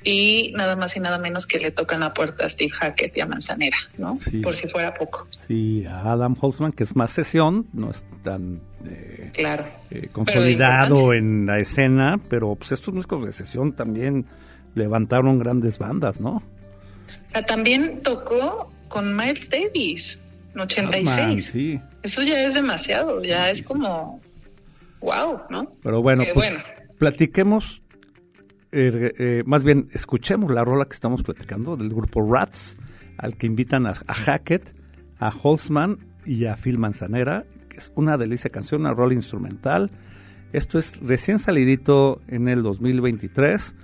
y 0.04 0.52
nada 0.52 0.76
más 0.76 0.96
y 0.96 1.00
nada 1.00 1.18
menos 1.18 1.46
que 1.46 1.58
le 1.58 1.70
tocan 1.70 2.00
la 2.00 2.14
puerta 2.14 2.44
a 2.44 2.48
Steve 2.48 2.70
Hackett 2.70 3.16
y 3.16 3.20
a 3.20 3.26
Manzanera, 3.26 3.76
¿no? 3.98 4.18
Por 4.42 4.54
si 4.54 4.68
fuera 4.68 4.94
poco. 4.94 5.26
Sí, 5.46 5.84
a 5.86 6.12
Adam 6.12 6.36
Holtzman, 6.38 6.72
que 6.72 6.84
es 6.84 6.94
más 6.94 7.10
sesión, 7.10 7.66
no 7.72 7.90
es 7.90 8.04
tan 8.22 8.60
eh, 8.86 9.30
claro. 9.32 9.66
Eh, 9.90 10.08
consolidado 10.12 11.14
en 11.14 11.46
la 11.46 11.58
escena, 11.58 12.20
pero 12.28 12.54
pues 12.54 12.72
estos 12.72 12.94
músicos 12.94 13.24
de 13.24 13.32
sesión 13.32 13.72
también 13.72 14.26
levantaron 14.74 15.38
grandes 15.38 15.78
bandas, 15.78 16.20
¿no? 16.20 16.36
O 16.36 17.30
sea, 17.30 17.44
también 17.44 18.00
tocó 18.02 18.68
con 18.88 19.16
Miles 19.16 19.48
Davis 19.48 20.20
en 20.54 20.60
86. 20.60 21.46
sí. 21.46 21.80
Eso 22.02 22.22
ya 22.22 22.44
es 22.44 22.54
demasiado, 22.54 23.24
ya 23.24 23.50
es 23.50 23.62
como 23.62 24.20
wow, 25.00 25.40
¿no? 25.48 25.72
Pero 25.82 26.02
bueno, 26.02 26.24
pues 26.34 26.54
platiquemos 26.98 27.80
eh, 28.76 29.14
eh, 29.18 29.42
más 29.46 29.62
bien 29.62 29.88
escuchemos 29.92 30.50
la 30.50 30.64
rola 30.64 30.86
que 30.86 30.94
estamos 30.94 31.22
platicando 31.22 31.76
del 31.76 31.90
grupo 31.90 32.20
Rats, 32.28 32.76
al 33.18 33.36
que 33.36 33.46
invitan 33.46 33.86
a, 33.86 33.94
Hackett, 33.94 34.74
a 35.20 35.28
Holzman 35.30 35.98
y 36.26 36.46
a 36.46 36.56
Phil 36.56 36.78
Manzanera, 36.78 37.44
que 37.68 37.76
es 37.76 37.92
una 37.94 38.16
delicia 38.16 38.50
canción, 38.50 38.80
una 38.80 38.92
rola 38.92 39.14
instrumental. 39.14 39.92
Esto 40.52 40.78
es 40.78 41.00
recién 41.00 41.38
salidito 41.38 42.20
en 42.26 42.48
el 42.48 42.64
2023. 42.64 43.76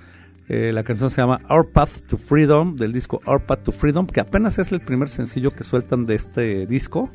Eh, 0.49 0.73
la 0.73 0.83
canción 0.83 1.11
se 1.11 1.21
llama 1.21 1.41
Our 1.49 1.71
Path 1.71 2.09
to 2.09 2.19
Freedom, 2.19 2.75
del 2.75 2.93
disco 2.93 3.21
Our 3.27 3.47
Path 3.47 3.63
to 3.63 3.73
Freedom, 3.73 4.09
que 4.09 4.21
apenas 4.21 4.59
es 4.59 4.73
el 4.73 4.81
primer 4.81 5.09
sencillo 5.09 5.53
que 5.53 5.63
sueltan 5.63 6.05
de 6.05 6.17
este 6.17 6.67
disco, 6.67 7.11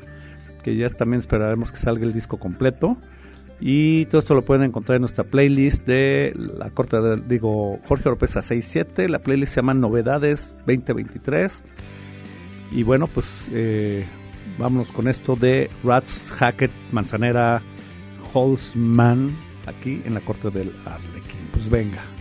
que 0.63 0.77
ya 0.77 0.87
también 0.87 1.19
esperaremos 1.19 1.73
que 1.73 1.77
salga 1.77 2.05
el 2.05 2.13
disco 2.13 2.37
completo. 2.37 2.97
Y 3.59 4.05
todo 4.05 4.19
esto 4.19 4.33
lo 4.33 4.43
pueden 4.43 4.63
encontrar 4.63 4.97
en 4.97 5.01
nuestra 5.01 5.23
playlist 5.23 5.85
de 5.85 6.33
la 6.35 6.69
corte, 6.71 6.99
de, 6.99 7.17
digo, 7.17 7.79
Jorge 7.87 8.09
Oropesa 8.09 8.41
67. 8.41 9.07
La 9.09 9.19
playlist 9.19 9.53
se 9.53 9.57
llama 9.57 9.73
Novedades 9.73 10.53
2023. 10.65 11.63
Y 12.71 12.83
bueno, 12.83 13.07
pues 13.07 13.45
eh, 13.51 14.05
vámonos 14.57 14.89
con 14.89 15.07
esto 15.07 15.35
de 15.35 15.69
Rats, 15.83 16.31
Hackett, 16.33 16.71
Manzanera, 16.91 17.61
Holzman, 18.33 19.35
aquí 19.65 20.01
en 20.05 20.13
la 20.13 20.19
corte 20.19 20.49
del 20.49 20.73
Arlequín. 20.85 21.47
Pues 21.53 21.69
venga. 21.69 22.14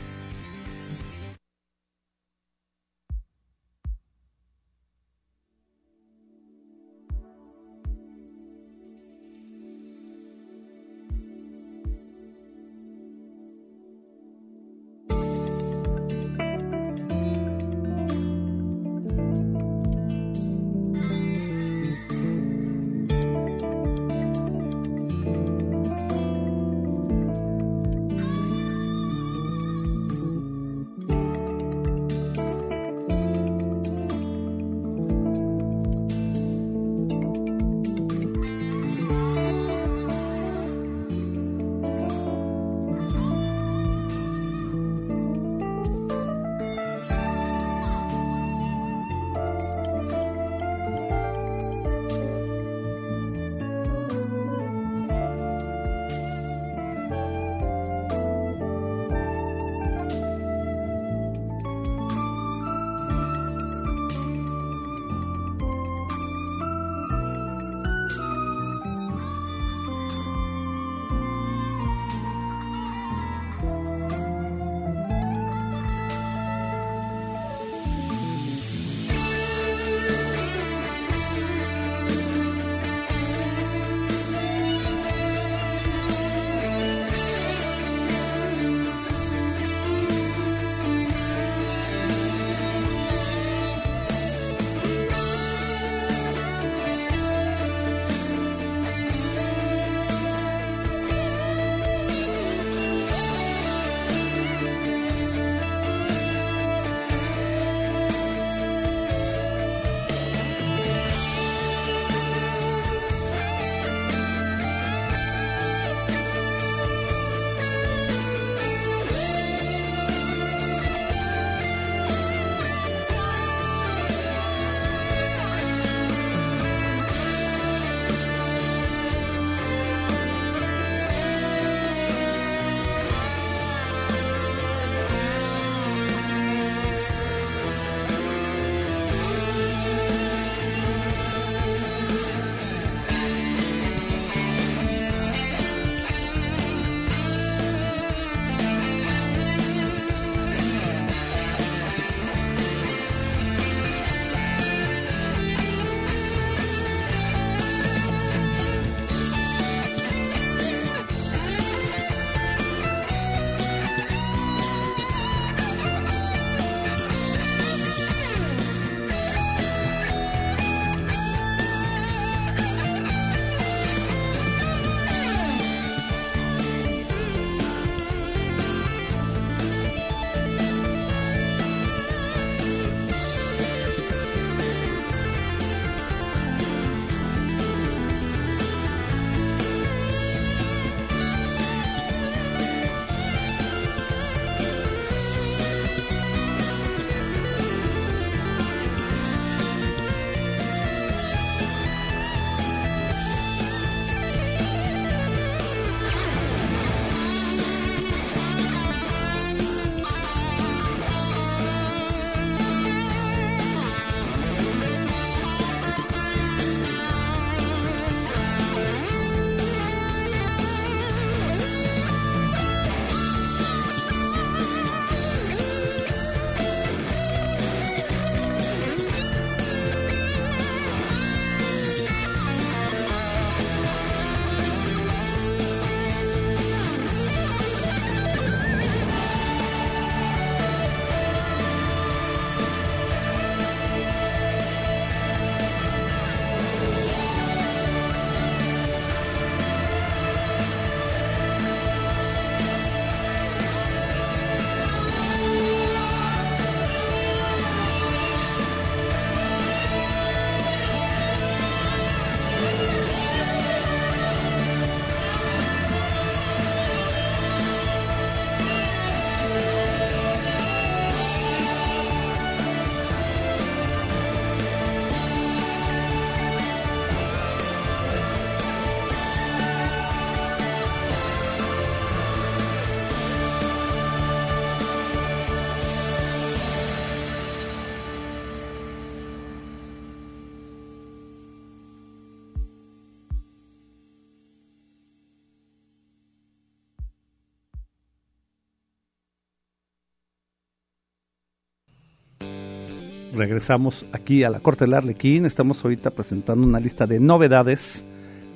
Regresamos 303.35 304.05
aquí 304.13 304.45
a 304.45 304.51
la 304.51 304.61
Corte 304.61 304.85
del 304.85 304.95
Arlequín. 304.95 305.47
Estamos 305.47 305.83
ahorita 305.85 306.11
presentando 306.11 306.67
una 306.67 306.81
lista 306.81 307.07
de 307.07 307.21
novedades 307.21 308.05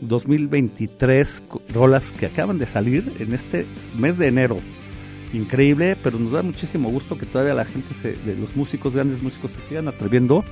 2023 0.00 1.42
rolas 1.74 2.12
que 2.12 2.26
acaban 2.26 2.58
de 2.58 2.66
salir 2.66 3.12
en 3.18 3.34
este 3.34 3.66
mes 3.98 4.18
de 4.18 4.28
enero. 4.28 4.58
Increíble, 5.32 5.96
pero 6.02 6.18
nos 6.18 6.32
da 6.32 6.42
muchísimo 6.42 6.90
gusto 6.90 7.18
que 7.18 7.26
todavía 7.26 7.54
la 7.54 7.64
gente, 7.64 7.94
se, 7.94 8.16
los 8.34 8.56
músicos, 8.56 8.94
grandes 8.94 9.22
músicos, 9.22 9.50
se 9.52 9.60
sigan 9.68 9.88
atreviendo 9.88 10.44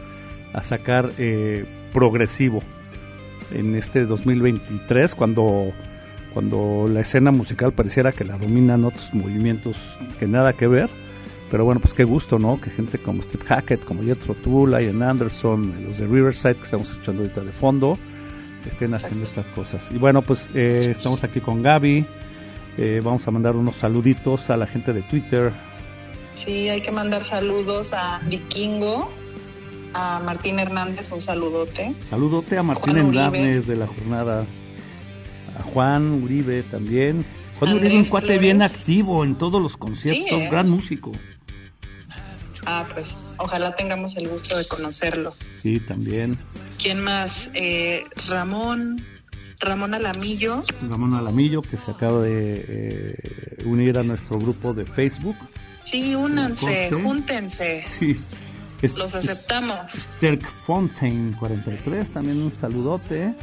a 0.52 0.62
sacar 0.62 1.10
eh, 1.18 1.64
progresivo 1.92 2.62
en 3.52 3.74
este 3.76 4.04
2023 4.04 5.14
cuando 5.14 5.72
cuando 6.34 6.86
la 6.92 7.00
escena 7.00 7.30
musical 7.30 7.72
pareciera 7.72 8.12
que 8.12 8.24
la 8.24 8.36
dominan 8.36 8.84
otros 8.84 9.14
movimientos 9.14 9.78
que 10.18 10.26
nada 10.26 10.52
que 10.52 10.66
ver 10.66 10.90
pero 11.50 11.64
bueno, 11.64 11.80
pues 11.80 11.94
qué 11.94 12.04
gusto, 12.04 12.38
¿no? 12.38 12.60
Que 12.60 12.70
gente 12.70 12.98
como 12.98 13.22
Steve 13.22 13.44
Hackett, 13.44 13.84
como 13.84 14.02
Jethro 14.02 14.34
Tull, 14.34 14.72
Ian 14.72 15.02
Anderson, 15.02 15.86
los 15.86 15.98
de 15.98 16.06
Riverside 16.06 16.56
que 16.56 16.64
estamos 16.64 16.90
escuchando 16.90 17.22
ahorita 17.22 17.42
de 17.42 17.52
fondo, 17.52 17.98
estén 18.66 18.94
haciendo 18.94 19.24
estas 19.24 19.46
cosas. 19.48 19.86
Y 19.92 19.98
bueno, 19.98 20.22
pues 20.22 20.50
eh, 20.54 20.88
estamos 20.90 21.22
aquí 21.24 21.40
con 21.40 21.62
Gaby. 21.62 22.04
Eh, 22.78 23.00
vamos 23.02 23.26
a 23.26 23.30
mandar 23.30 23.56
unos 23.56 23.76
saluditos 23.76 24.50
a 24.50 24.56
la 24.56 24.66
gente 24.66 24.92
de 24.92 25.02
Twitter. 25.02 25.52
Sí, 26.44 26.68
hay 26.68 26.82
que 26.82 26.90
mandar 26.90 27.24
saludos 27.24 27.92
a 27.92 28.20
Vikingo, 28.26 29.08
a 29.94 30.20
Martín 30.20 30.58
Hernández, 30.58 31.10
un 31.10 31.20
saludote. 31.20 31.94
Saludote 32.04 32.58
a 32.58 32.62
Martín 32.62 32.96
Hernández 32.96 33.66
de 33.66 33.76
la 33.76 33.86
jornada, 33.86 34.44
a 35.58 35.62
Juan 35.62 36.22
Uribe 36.22 36.62
también. 36.64 37.24
Juan 37.58 37.74
Uribe 37.74 37.96
un 37.96 38.04
cuate 38.04 38.36
bien 38.36 38.60
activo 38.60 39.24
en 39.24 39.36
todos 39.36 39.62
los 39.62 39.76
conciertos, 39.78 40.38
¿eh? 40.38 40.48
gran 40.50 40.68
músico. 40.68 41.12
Ah, 42.66 42.86
pues 42.92 43.06
ojalá 43.38 43.74
tengamos 43.76 44.16
el 44.16 44.28
gusto 44.28 44.58
de 44.58 44.66
conocerlo. 44.66 45.34
Sí, 45.58 45.78
también. 45.80 46.36
¿Quién 46.80 47.00
más? 47.00 47.48
Eh, 47.54 48.04
Ramón, 48.28 49.00
Ramón 49.60 49.94
Alamillo. 49.94 50.62
Ramón 50.88 51.14
Alamillo, 51.14 51.62
que 51.62 51.76
se 51.76 51.90
acaba 51.90 52.22
de 52.22 52.64
eh, 52.68 53.64
unir 53.64 53.98
a 53.98 54.02
nuestro 54.02 54.38
grupo 54.38 54.74
de 54.74 54.84
Facebook. 54.84 55.36
Sí, 55.84 56.14
únanse, 56.14 56.90
júntense. 56.90 57.82
Sí. 57.82 58.16
Los 58.96 59.14
aceptamos. 59.14 59.90
Sterk 59.92 60.46
Fontaine 60.46 61.36
43, 61.38 62.10
también 62.10 62.42
un 62.42 62.52
saludote. 62.52 63.34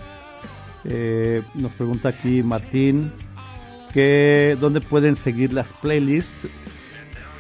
Eh, 0.86 1.42
nos 1.56 1.74
pregunta 1.74 2.10
aquí 2.10 2.44
Martín 2.44 3.12
que 3.94 4.58
dónde 4.60 4.82
pueden 4.82 5.16
seguir 5.16 5.54
las 5.54 5.72
playlists 5.74 6.48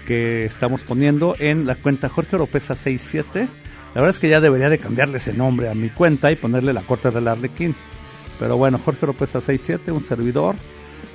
que 0.05 0.45
estamos 0.45 0.81
poniendo 0.81 1.35
en 1.39 1.65
la 1.65 1.75
cuenta 1.75 2.09
Jorge 2.09 2.35
Oropesa 2.35 2.75
67. 2.75 3.47
La 3.95 4.01
verdad 4.01 4.09
es 4.09 4.19
que 4.19 4.29
ya 4.29 4.41
debería 4.41 4.69
de 4.69 4.79
cambiarle 4.79 5.17
ese 5.17 5.33
nombre 5.33 5.69
a 5.69 5.73
mi 5.73 5.89
cuenta 5.89 6.31
y 6.31 6.35
ponerle 6.35 6.73
la 6.73 6.81
corte 6.81 7.11
del 7.11 7.27
Arlequín. 7.27 7.75
Pero 8.39 8.57
bueno, 8.57 8.79
Jorge 8.83 9.05
Oropesa 9.05 9.39
67, 9.39 9.91
un 9.91 10.03
servidor, 10.03 10.55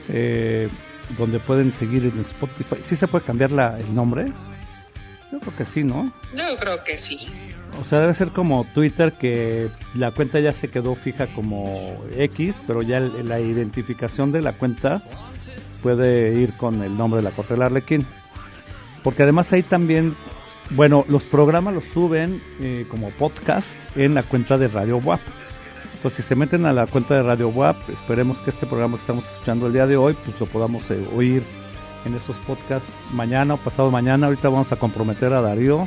eh, 0.09 0.68
donde 1.16 1.41
pueden 1.41 1.72
seguir 1.72 2.05
en 2.05 2.20
Spotify. 2.20 2.76
¿Sí 2.82 2.97
se 2.97 3.09
puede 3.09 3.24
cambiar 3.24 3.51
la, 3.51 3.78
el 3.78 3.95
nombre? 3.95 4.26
Yo 5.30 5.41
creo 5.41 5.57
que 5.57 5.64
sí, 5.64 5.84
¿no? 5.84 6.11
Yo 6.34 6.57
creo 6.59 6.82
que 6.84 6.99
sí. 6.99 7.26
O 7.80 7.84
sea, 7.84 8.01
debe 8.01 8.14
ser 8.14 8.28
como 8.28 8.64
Twitter, 8.64 9.12
que 9.12 9.68
la 9.95 10.11
cuenta 10.11 10.41
ya 10.41 10.53
se 10.53 10.68
quedó 10.68 10.95
fija 10.95 11.26
como 11.26 12.03
X, 12.16 12.57
pero 12.66 12.82
ya 12.82 13.01
la 13.01 13.39
identificación 13.39 14.32
de 14.32 14.41
la 14.41 14.55
cuenta 14.55 15.03
puede 15.82 16.34
ir 16.34 16.53
con 16.57 16.82
el 16.82 16.97
nombre 16.97 17.18
de 17.18 17.24
la 17.24 17.30
corte 17.30 17.55
del 17.55 17.62
Arlequín. 17.62 18.07
Porque 19.03 19.22
además 19.22 19.53
ahí 19.53 19.62
también, 19.62 20.16
bueno, 20.70 21.05
los 21.09 21.22
programas 21.22 21.74
los 21.74 21.84
suben 21.84 22.42
eh, 22.61 22.86
como 22.88 23.11
podcast 23.11 23.68
en 23.96 24.14
la 24.14 24.22
cuenta 24.22 24.59
de 24.59 24.68
Radio 24.68 24.99
WAP. 24.99 25.20
Entonces, 25.94 26.24
si 26.24 26.28
se 26.28 26.36
meten 26.36 26.64
a 26.66 26.72
la 26.72 26.86
cuenta 26.86 27.14
de 27.14 27.22
Radio 27.22 27.49
WAP, 27.49 27.76
esperemos 27.90 28.38
que 28.38 28.51
este 28.51 28.66
programa 28.66 28.96
que 28.96 29.01
estamos 29.01 29.24
escuchando 29.24 29.66
el 29.66 29.72
día 29.72 29.86
de 29.86 29.96
hoy, 29.96 30.16
pues 30.24 30.38
lo 30.38 30.46
podamos 30.46 30.88
eh, 30.90 31.05
oír 31.16 31.42
en 32.05 32.14
esos 32.14 32.36
podcasts 32.38 32.88
mañana 33.12 33.55
o 33.55 33.57
pasado 33.57 33.90
mañana. 33.90 34.26
Ahorita 34.26 34.49
vamos 34.49 34.70
a 34.72 34.76
comprometer 34.76 35.32
a 35.32 35.40
Darío. 35.40 35.84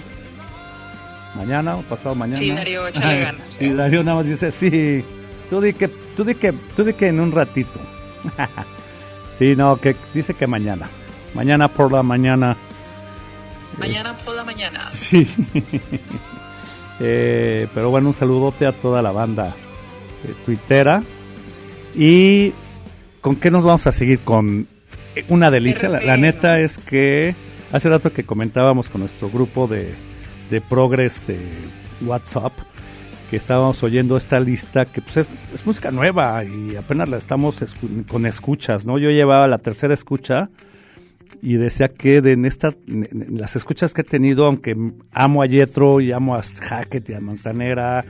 Mañana 1.35 1.77
o 1.77 1.81
pasado 1.83 2.13
mañana. 2.15 2.39
Sí, 2.39 2.51
Darío, 2.51 2.87
échale 2.87 3.21
ganas. 3.21 3.41
Y 3.59 3.69
Darío 3.69 4.03
nada 4.03 4.17
más 4.17 4.25
dice, 4.25 4.51
sí, 4.51 5.03
tú 5.49 5.61
di 5.61 5.73
que, 5.73 5.87
tú 5.87 6.25
di 6.25 6.35
que, 6.35 6.51
tú 6.75 6.83
di 6.83 6.93
que 6.93 7.07
en 7.07 7.19
un 7.19 7.31
ratito. 7.31 7.79
sí, 9.39 9.55
no, 9.55 9.77
que 9.77 9.95
dice 10.13 10.33
que 10.33 10.47
mañana. 10.47 10.89
Mañana 11.33 11.69
por 11.69 11.91
la 11.91 12.03
mañana 12.03 12.57
Mañana 13.77 14.17
por 14.25 14.35
la 14.35 14.43
mañana. 14.43 14.91
Sí. 14.95 15.27
Eh, 17.03 17.67
pero 17.73 17.89
bueno, 17.89 18.09
un 18.09 18.13
saludote 18.13 18.67
a 18.67 18.73
toda 18.73 19.01
la 19.01 19.11
banda 19.11 19.55
eh, 20.23 20.35
tuitera. 20.45 21.01
¿Y 21.95 22.53
con 23.21 23.37
qué 23.37 23.49
nos 23.49 23.63
vamos 23.63 23.87
a 23.87 23.91
seguir? 23.91 24.19
Con 24.19 24.67
una 25.27 25.49
delicia. 25.49 25.89
La, 25.89 26.15
neta 26.15 26.59
es 26.59 26.77
que 26.77 27.33
hace 27.71 27.89
rato 27.89 28.13
que 28.13 28.23
comentábamos 28.23 28.87
con 28.87 29.01
nuestro 29.01 29.31
grupo 29.31 29.65
de, 29.65 29.95
de 30.51 30.61
Progress 30.61 31.25
de 31.25 31.39
WhatsApp 32.05 32.53
que 33.31 33.37
estábamos 33.37 33.81
oyendo 33.81 34.15
esta 34.17 34.39
lista 34.39 34.85
que 34.85 35.01
pues 35.01 35.17
es, 35.17 35.29
es 35.55 35.65
música 35.65 35.89
nueva 35.89 36.43
y 36.43 36.75
apenas 36.75 37.09
la 37.09 37.17
estamos 37.17 37.63
con 38.09 38.25
escuchas, 38.25 38.85
¿no? 38.85 38.99
Yo 38.99 39.09
llevaba 39.09 39.47
la 39.47 39.57
tercera 39.57 39.93
escucha 39.93 40.49
y 41.41 41.55
decía 41.55 41.89
que 41.89 42.21
de 42.21 42.33
en 42.33 42.45
esta, 42.45 42.73
las 42.87 43.55
escuchas 43.55 43.93
que 43.93 44.01
he 44.01 44.05
tenido, 44.05 44.45
aunque 44.45 44.75
amo 45.11 45.41
a 45.41 45.47
Yetro 45.47 45.99
y 46.01 46.11
amo 46.11 46.35
a 46.35 46.41
Hackett 46.41 47.09
y 47.09 47.13
a 47.13 47.19
Manzanera 47.19 48.05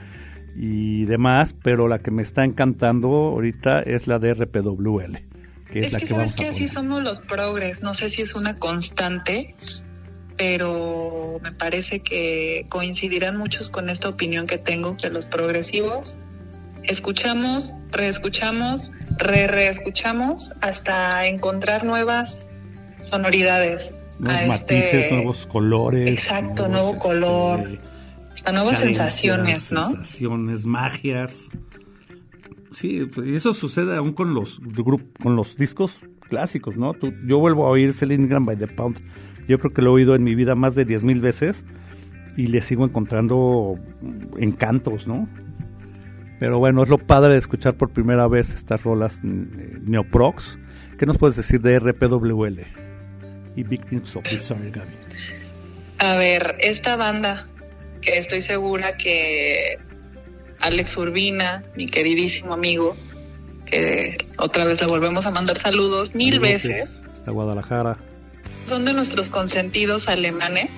y 0.55 1.05
demás, 1.05 1.55
pero 1.63 1.87
la 1.87 1.99
que 1.99 2.11
me 2.11 2.23
está 2.23 2.43
encantando 2.43 3.07
ahorita 3.07 3.81
es 3.81 4.07
la 4.07 4.19
de 4.19 4.33
RPWL. 4.33 5.19
Que 5.71 5.79
es, 5.79 5.85
es 5.87 5.93
la 5.93 5.99
que, 5.99 6.05
que 6.05 6.13
sabes 6.13 6.35
vamos 6.35 6.35
que 6.35 6.45
a 6.45 6.49
así 6.49 6.59
poner. 6.59 6.73
somos 6.73 7.03
los 7.03 7.19
progres, 7.21 7.81
no 7.81 7.93
sé 7.93 8.09
si 8.09 8.21
es 8.21 8.35
una 8.35 8.57
constante, 8.57 9.55
pero 10.37 11.39
me 11.41 11.53
parece 11.53 12.01
que 12.01 12.65
coincidirán 12.69 13.37
muchos 13.37 13.69
con 13.69 13.89
esta 13.89 14.09
opinión 14.09 14.45
que 14.45 14.57
tengo 14.57 14.97
que 14.97 15.09
los 15.09 15.25
progresivos 15.25 16.15
escuchamos, 16.83 17.73
reescuchamos, 17.91 18.89
re-reescuchamos 19.17 20.51
hasta 20.61 21.25
encontrar 21.27 21.83
nuevas 21.83 22.45
sonoridades. 23.11 23.93
Nuevos 24.19 24.41
a 24.43 24.47
matices, 24.47 24.93
este- 24.93 25.15
nuevos 25.15 25.47
colores. 25.47 26.09
Exacto, 26.09 26.67
nuevos, 26.67 26.71
nuevo 26.71 26.89
este, 26.91 26.99
color, 26.99 27.79
hasta 28.33 28.51
nuevas 28.51 28.79
sensaciones, 28.79 29.71
¿no? 29.71 29.87
Sensaciones, 29.89 30.65
magias. 30.65 31.49
Sí, 32.71 33.05
pues, 33.13 33.27
y 33.27 33.35
eso 33.35 33.53
sucede 33.53 33.95
aún 33.97 34.13
con 34.13 34.33
los 34.33 34.59
con 35.21 35.35
los 35.35 35.57
discos 35.57 35.99
clásicos, 36.29 36.77
¿no? 36.77 36.93
Tú- 36.93 37.13
yo 37.25 37.39
vuelvo 37.39 37.65
a 37.65 37.69
oír 37.69 37.93
Celine 37.93 38.27
Graham 38.27 38.45
by 38.45 38.57
the 38.57 38.67
Pound. 38.67 38.99
Yo 39.47 39.59
creo 39.59 39.73
que 39.73 39.81
lo 39.81 39.89
he 39.89 39.93
oído 39.93 40.15
en 40.15 40.23
mi 40.23 40.35
vida 40.35 40.55
más 40.55 40.75
de 40.75 40.85
10.000 40.85 41.19
veces 41.19 41.65
y 42.37 42.47
le 42.47 42.61
sigo 42.61 42.85
encontrando 42.85 43.75
encantos, 44.37 45.07
¿no? 45.07 45.27
Pero 46.39 46.59
bueno, 46.59 46.81
es 46.83 46.89
lo 46.89 46.97
padre 46.97 47.33
de 47.33 47.39
escuchar 47.39 47.75
por 47.75 47.89
primera 47.91 48.27
vez 48.27 48.53
estas 48.53 48.83
rolas 48.83 49.19
eh, 49.23 49.79
neoprox. 49.83 50.57
¿Qué 50.97 51.05
nos 51.05 51.17
puedes 51.17 51.35
decir 51.35 51.59
de 51.61 51.77
RPWL 51.79 52.65
y 53.55 53.63
Victims 53.63 54.15
of 54.15 54.23
Desire, 54.23 54.71
Gaby? 54.71 54.93
A 55.99 56.15
ver, 56.15 56.55
esta 56.59 56.95
banda, 56.95 57.47
que 58.01 58.17
estoy 58.17 58.41
segura 58.41 58.97
que 58.97 59.77
Alex 60.59 60.97
Urbina, 60.97 61.63
mi 61.75 61.85
queridísimo 61.85 62.53
amigo, 62.53 62.95
que 63.65 64.17
otra 64.37 64.65
vez 64.65 64.79
le 64.81 64.87
volvemos 64.87 65.25
a 65.25 65.31
mandar 65.31 65.57
saludos 65.57 66.13
mil 66.15 66.39
veces, 66.39 66.89
Hasta 67.13 67.31
Guadalajara. 67.31 67.97
son 68.67 68.85
de 68.85 68.93
nuestros 68.93 69.29
consentidos 69.29 70.07
alemanes. 70.07 70.69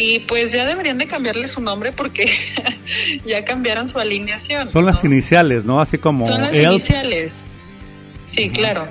Y 0.00 0.20
pues 0.20 0.52
ya 0.52 0.64
deberían 0.64 0.96
de 0.98 1.08
cambiarle 1.08 1.48
su 1.48 1.60
nombre 1.60 1.90
porque 1.90 2.30
ya 3.26 3.44
cambiaron 3.44 3.88
su 3.88 3.98
alineación. 3.98 4.70
Son 4.70 4.86
las 4.86 5.02
iniciales, 5.04 5.64
¿no? 5.64 5.80
Así 5.80 5.98
como 5.98 6.28
Son 6.28 6.40
las 6.40 6.54
iniciales. 6.54 7.42
Sí, 8.32 8.48
claro. 8.50 8.86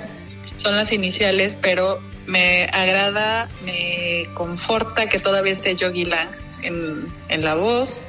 Son 0.67 0.75
las 0.75 0.91
iniciales, 0.91 1.55
pero 1.61 2.01
me 2.25 2.65
agrada, 2.65 3.47
me 3.63 4.27
conforta 4.33 5.07
que 5.07 5.17
todavía 5.17 5.53
esté 5.53 5.77
Yogi 5.77 6.03
Lang 6.03 6.27
en, 6.61 7.07
en 7.29 7.41
la 7.45 7.55
voz. 7.55 8.03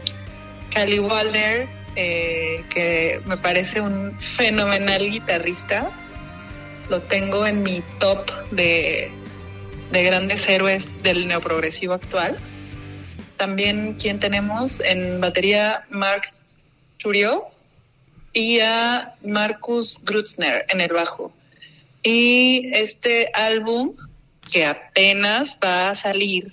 Cali 0.74 0.98
Walder, 0.98 1.68
eh, 1.94 2.64
que 2.68 3.20
me 3.26 3.36
parece 3.36 3.80
un 3.80 4.18
fenomenal 4.18 5.08
guitarrista. 5.08 5.92
Lo 6.90 7.00
tengo 7.00 7.46
en 7.46 7.62
mi 7.62 7.80
top 8.00 8.28
de, 8.50 9.12
de 9.92 10.02
grandes 10.02 10.48
héroes 10.48 11.00
del 11.04 11.28
neoprogresivo 11.28 11.94
actual. 11.94 12.38
También, 13.36 13.98
¿quién 14.00 14.18
tenemos? 14.18 14.80
En 14.80 15.20
batería, 15.20 15.84
Mark 15.90 16.22
Churio 16.98 17.44
y 18.32 18.58
a 18.58 19.14
Marcus 19.22 20.00
Grutzner 20.02 20.66
en 20.70 20.80
el 20.80 20.92
bajo. 20.92 21.32
Y 22.08 22.70
este 22.72 23.28
álbum, 23.34 23.94
que 24.50 24.64
apenas 24.64 25.58
va 25.62 25.90
a 25.90 25.94
salir 25.94 26.52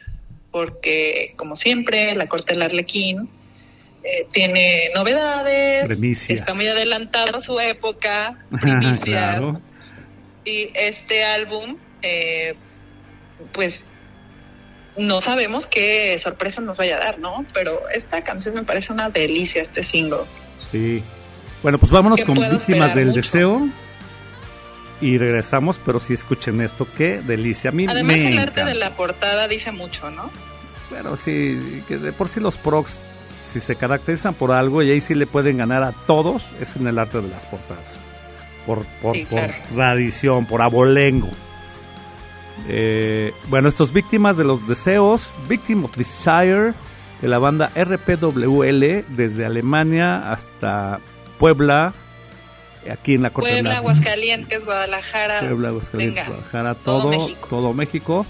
porque 0.52 1.34
como 1.38 1.56
siempre 1.56 2.14
la 2.16 2.28
corte 2.28 2.54
del 2.54 2.64
Arlequín 2.64 3.30
eh, 4.04 4.26
tiene 4.32 4.90
novedades, 4.96 5.86
Primicias. 5.86 6.40
está 6.40 6.54
muy 6.54 6.68
adelantado 6.68 7.38
a 7.38 7.42
su 7.42 7.60
época, 7.60 8.38
primicias, 8.62 9.00
Claro. 9.00 9.62
y 10.46 10.70
este 10.76 11.24
álbum, 11.24 11.78
eh, 12.02 12.54
pues 13.54 13.82
no 14.98 15.20
sabemos 15.22 15.66
qué 15.68 16.18
sorpresa 16.20 16.62
nos 16.62 16.78
vaya 16.78 16.98
a 16.98 17.00
dar, 17.00 17.20
¿no? 17.20 17.46
Pero 17.54 17.90
esta 17.90 18.24
canción 18.24 18.56
me 18.56 18.64
parece 18.64 18.94
una 18.94 19.10
delicia, 19.10 19.62
este 19.62 19.84
single. 19.84 20.20
Sí. 20.72 21.02
Bueno, 21.64 21.78
pues 21.78 21.92
vámonos 21.92 22.24
con 22.24 22.36
Víctimas 22.36 22.94
del 22.96 23.08
mucho. 23.08 23.18
Deseo. 23.18 23.70
Y 25.02 25.18
regresamos, 25.18 25.80
pero 25.86 26.00
sí 26.00 26.14
escuchen 26.14 26.62
esto, 26.62 26.88
qué 26.96 27.22
delicia. 27.22 27.70
A 27.70 27.74
mí 27.74 27.86
Además, 27.88 28.16
me 28.18 28.28
el 28.30 28.38
arte 28.40 28.62
encanta. 28.62 28.66
de 28.66 28.76
la 28.76 28.96
portada 28.96 29.48
dice 29.48 29.72
mucho, 29.72 30.10
¿no? 30.10 30.30
Bueno, 30.90 31.16
sí, 31.16 31.84
que 31.88 31.98
de 31.98 32.14
por 32.14 32.28
sí 32.30 32.40
los 32.40 32.58
procs, 32.58 33.02
si 33.46 33.60
se 33.60 33.76
caracterizan 33.76 34.34
por 34.36 34.52
algo, 34.52 34.82
y 34.84 34.92
ahí 34.92 35.02
sí 35.02 35.14
le 35.16 35.28
pueden 35.28 35.58
ganar 35.58 35.84
a 35.84 35.92
todos, 36.06 36.44
es 36.62 36.76
en 36.78 36.88
el 36.88 36.98
arte 37.00 37.20
de 37.22 37.28
las 37.28 37.46
portadas. 37.46 37.84
Por, 38.66 38.86
por, 39.02 39.16
Sí, 39.16 39.26
por 39.30 39.40
claro. 39.40 39.54
tradición, 39.76 40.46
por 40.46 40.62
abolengo. 40.62 41.30
Eh, 42.68 43.34
bueno, 43.48 43.68
estos 43.68 43.92
víctimas 43.92 44.38
de 44.38 44.44
los 44.46 44.66
deseos, 44.68 45.30
Victim 45.50 45.84
of 45.86 45.96
Desire, 45.98 46.74
de 47.22 47.28
la 47.28 47.38
banda 47.38 47.70
RPWL, 47.76 49.06
desde 49.10 49.46
Alemania 49.46 50.32
hasta 50.32 51.00
Puebla, 51.38 51.94
aquí 52.92 53.16
en 53.16 53.22
la 53.24 53.30
Corte 53.32 53.50
Puebla, 53.52 53.70
la- 53.72 53.78
Aguascalientes, 53.78 54.64
Guadalajara. 54.66 55.40
Puebla, 55.40 55.70
Aguascalientes, 55.70 56.16
Venga, 56.24 56.28
Guadalajara, 56.30 56.74
todo 56.76 57.00
todo, 57.02 57.10
México. 57.10 57.48
todo 57.50 57.74
México. 57.74 58.26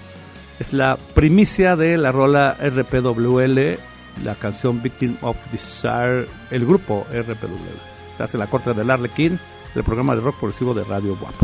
Es 0.60 0.72
la 0.74 0.98
primicia 1.14 1.76
de 1.76 1.98
la 1.98 2.12
rola 2.12 2.56
RPWL, 2.60 3.78
la 4.24 4.36
canción 4.36 4.82
Victim 4.82 5.18
of 5.22 5.36
Desire, 5.52 6.28
el 6.52 6.66
grupo 6.66 7.06
RPWL. 7.12 7.80
Estás 8.12 8.34
en 8.34 8.40
la 8.40 8.48
corte 8.48 8.74
del 8.74 8.90
Arlequín, 8.90 9.40
el 9.76 9.84
programa 9.84 10.16
de 10.16 10.22
rock 10.22 10.38
progresivo 10.40 10.74
de 10.74 10.84
Radio 10.86 11.18
WAP. 11.22 11.36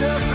Yeah. 0.00 0.29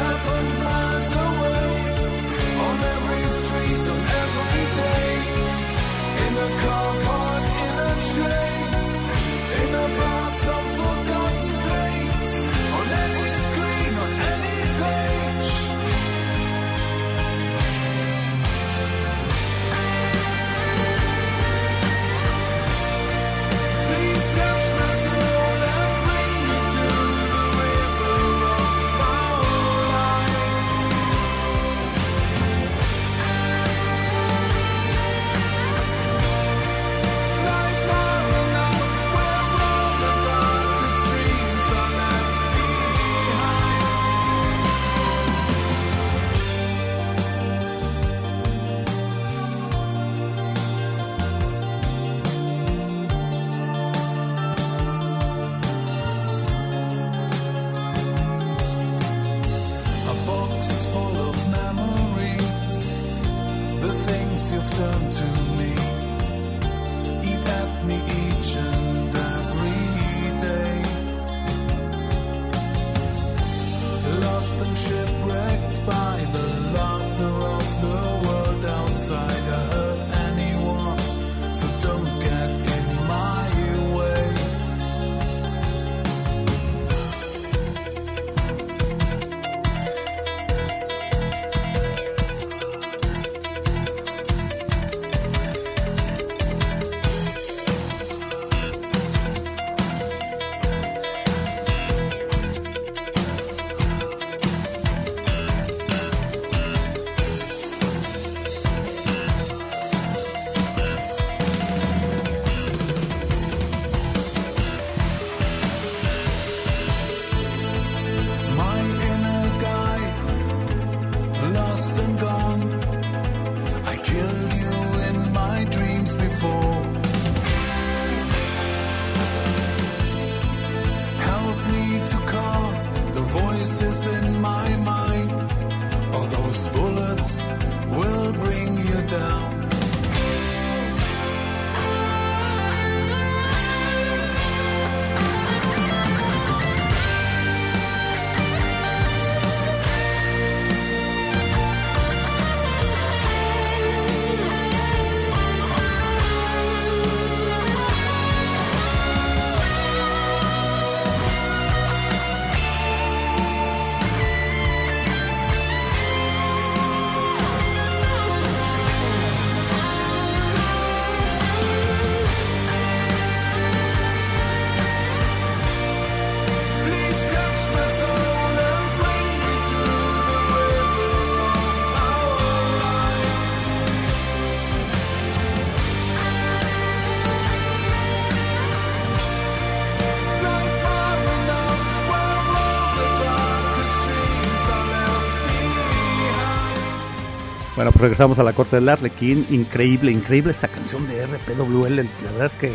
Regresamos 198.00 198.40
a 198.40 198.44
la 198.44 198.54
corte 198.54 198.76
del 198.78 198.90
Arlequín. 198.90 199.46
Increíble, 199.50 200.12
increíble 200.12 200.52
esta 200.52 200.68
canción 200.68 201.08
de 201.08 201.26
RPWL. 201.26 201.96
La 201.96 202.32
verdad 202.32 202.46
es 202.46 202.56
que 202.56 202.74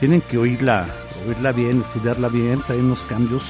tienen 0.00 0.20
que 0.20 0.38
oírla, 0.38 0.86
oírla 1.26 1.52
bien, 1.52 1.82
estudiarla 1.82 2.28
bien. 2.28 2.62
Trae 2.62 2.78
unos 2.78 3.00
cambios 3.00 3.42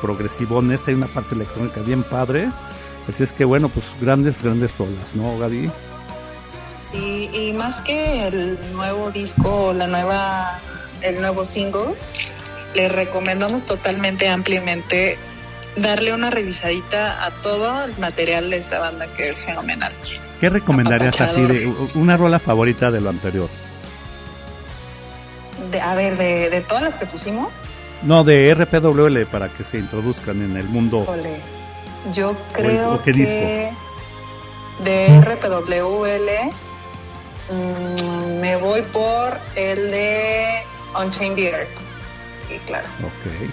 progresivones, 0.00 0.86
hay 0.86 0.94
una 0.94 1.06
parte 1.06 1.34
electrónica 1.34 1.80
bien 1.82 2.02
padre. 2.02 2.48
Así 3.08 3.22
es 3.22 3.32
que 3.32 3.44
bueno, 3.44 3.68
pues 3.68 3.86
grandes, 4.00 4.42
grandes 4.42 4.76
rolas, 4.76 5.14
¿no, 5.14 5.38
Gaby? 5.38 5.70
Y, 6.92 7.30
y 7.32 7.52
más 7.52 7.76
que 7.82 8.28
el 8.28 8.58
nuevo 8.72 9.10
disco, 9.10 9.72
la 9.72 9.86
nueva, 9.86 10.58
el 11.02 11.20
nuevo 11.20 11.44
single, 11.44 11.94
les 12.74 12.92
recomendamos 12.92 13.64
totalmente, 13.64 14.28
ampliamente, 14.28 15.18
darle 15.76 16.12
una 16.12 16.30
revisadita 16.30 17.24
a 17.24 17.30
todo 17.42 17.84
el 17.84 17.96
material 17.98 18.50
de 18.50 18.58
esta 18.58 18.78
banda 18.78 19.06
que 19.16 19.30
es 19.30 19.38
fenomenal. 19.38 19.92
¿Qué 20.40 20.48
recomendarías 20.48 21.20
así 21.20 21.40
de 21.42 21.66
una 21.94 22.16
rola 22.16 22.38
favorita 22.38 22.90
de 22.90 23.00
lo 23.00 23.10
anterior? 23.10 23.48
De, 25.70 25.80
a 25.80 25.94
ver, 25.94 26.16
de, 26.16 26.48
de 26.50 26.60
todas 26.62 26.82
las 26.84 26.94
que 26.94 27.06
pusimos, 27.06 27.48
No, 28.02 28.22
de 28.24 28.54
RPWL 28.54 29.26
para 29.26 29.48
que 29.48 29.64
se 29.64 29.78
introduzcan 29.78 30.40
en 30.42 30.56
el 30.56 30.66
mundo. 30.66 31.04
yo 32.12 32.36
creo 32.52 32.94
o 32.94 33.02
qué 33.02 33.12
que 33.12 33.72
de 34.84 35.20
RPWL 35.20 36.30
mm, 37.52 38.40
me 38.40 38.56
voy 38.56 38.82
por 38.82 39.38
el 39.56 39.90
de 39.90 40.62
Unchained 40.98 41.38
Earth. 41.38 41.68
Sí, 42.48 42.58
claro. 42.66 42.86
Ok. 43.02 43.50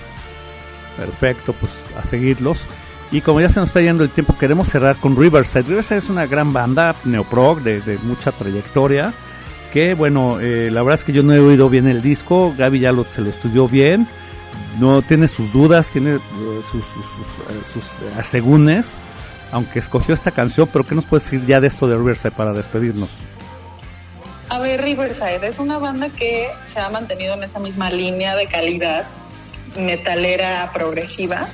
Perfecto, 0.98 1.54
pues 1.54 1.78
a 1.98 2.04
seguirlos. 2.08 2.66
Y 3.12 3.22
como 3.22 3.40
ya 3.40 3.50
se 3.50 3.60
nos 3.60 3.70
está 3.70 3.82
yendo 3.82 4.04
el 4.04 4.10
tiempo, 4.10 4.38
queremos 4.38 4.68
cerrar 4.68 4.96
con 4.98 5.16
Riverside. 5.16 5.64
Riverside 5.64 6.00
es 6.00 6.10
una 6.10 6.26
gran 6.26 6.54
banda 6.54 6.96
neoprog 7.06 7.62
de, 7.62 7.98
mucha 8.04 8.32
trayectoria. 8.32 9.14
Que 9.72 9.94
bueno, 9.94 10.40
eh, 10.40 10.70
la 10.72 10.82
verdad 10.82 11.00
es 11.00 11.06
que 11.06 11.14
yo 11.14 11.22
no 11.22 11.34
he 11.34 11.40
oído 11.40 11.70
bien 11.70 11.88
el 11.88 12.02
disco. 12.02 12.54
Gaby 12.58 12.80
ya 12.80 12.92
lo, 12.92 13.04
se 13.06 13.22
lo 13.22 13.30
estudió 13.30 13.68
bien. 13.68 14.08
No 14.80 15.02
tiene 15.02 15.28
sus 15.28 15.54
dudas, 15.54 15.88
tiene 15.88 16.16
eh, 16.16 16.20
sus, 16.70 16.84
sus, 16.84 17.74
sus, 17.74 17.84
eh, 17.84 17.88
eh, 18.04 18.20
asegúnes. 18.20 18.96
Aunque 19.52 19.80
escogió 19.80 20.14
esta 20.14 20.32
canción, 20.32 20.68
pero 20.72 20.86
¿qué 20.86 20.96
nos 20.96 21.06
puedes 21.06 21.24
decir 21.24 21.46
ya 21.46 21.62
de 21.62 21.68
esto 21.68 21.88
de 21.88 21.96
Riverside 21.96 22.32
para 22.32 22.52
despedirnos? 22.52 23.10
A 24.50 24.60
ver, 24.60 24.82
Riverside 24.82 25.48
es 25.48 25.60
una 25.60 25.78
banda 25.78 26.10
que 26.10 26.50
se 26.74 26.80
ha 26.80 26.90
mantenido 26.90 27.36
en 27.36 27.44
esa 27.44 27.60
misma 27.60 27.90
línea 27.90 28.36
de 28.36 28.48
calidad 28.48 29.06
metalera 29.78 30.70
progresiva, 30.74 31.48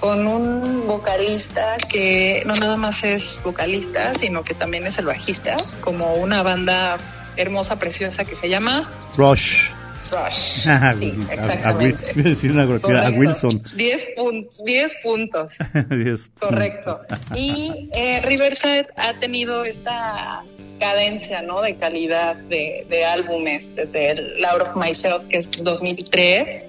con 0.00 0.26
un 0.26 0.86
vocalista 0.86 1.76
que 1.90 2.42
no 2.46 2.54
nada 2.56 2.76
más 2.76 3.02
es 3.04 3.40
vocalista, 3.44 4.12
sino 4.14 4.42
que 4.44 4.54
también 4.54 4.86
es 4.86 4.98
el 4.98 5.06
bajista, 5.06 5.56
como 5.80 6.14
una 6.14 6.42
banda 6.42 6.98
hermosa, 7.36 7.76
preciosa 7.78 8.24
que 8.24 8.34
se 8.36 8.48
llama 8.48 8.88
Rush. 9.16 9.68
Rush. 10.10 10.66
a, 10.68 10.94
Sí, 10.98 11.14
a- 11.30 11.68
a- 11.68 11.70
a 11.70 11.74
decir 11.74 12.52
una 12.52 12.64
grosería, 12.64 13.08
a. 13.08 13.10
Wilson. 13.10 13.62
10 13.76 14.06
pun- 14.16 14.48
10 14.64 14.92
puntos. 15.02 15.52
Diez 15.90 16.30
Correcto. 16.38 16.98
puntos. 17.08 17.18
Y 17.36 17.90
eh, 17.94 18.20
Riverside 18.24 18.86
ha 18.96 19.12
tenido 19.14 19.64
esta 19.64 20.42
cadencia, 20.80 21.42
¿no? 21.42 21.60
De 21.60 21.76
calidad 21.76 22.36
de, 22.36 22.86
de 22.88 23.04
álbumes 23.04 23.68
desde 23.74 24.12
el 24.12 24.40
Laura 24.40 24.70
of 24.72 24.76
Myself, 24.76 25.24
que 25.28 25.38
es 25.38 25.50
2003, 25.62 26.64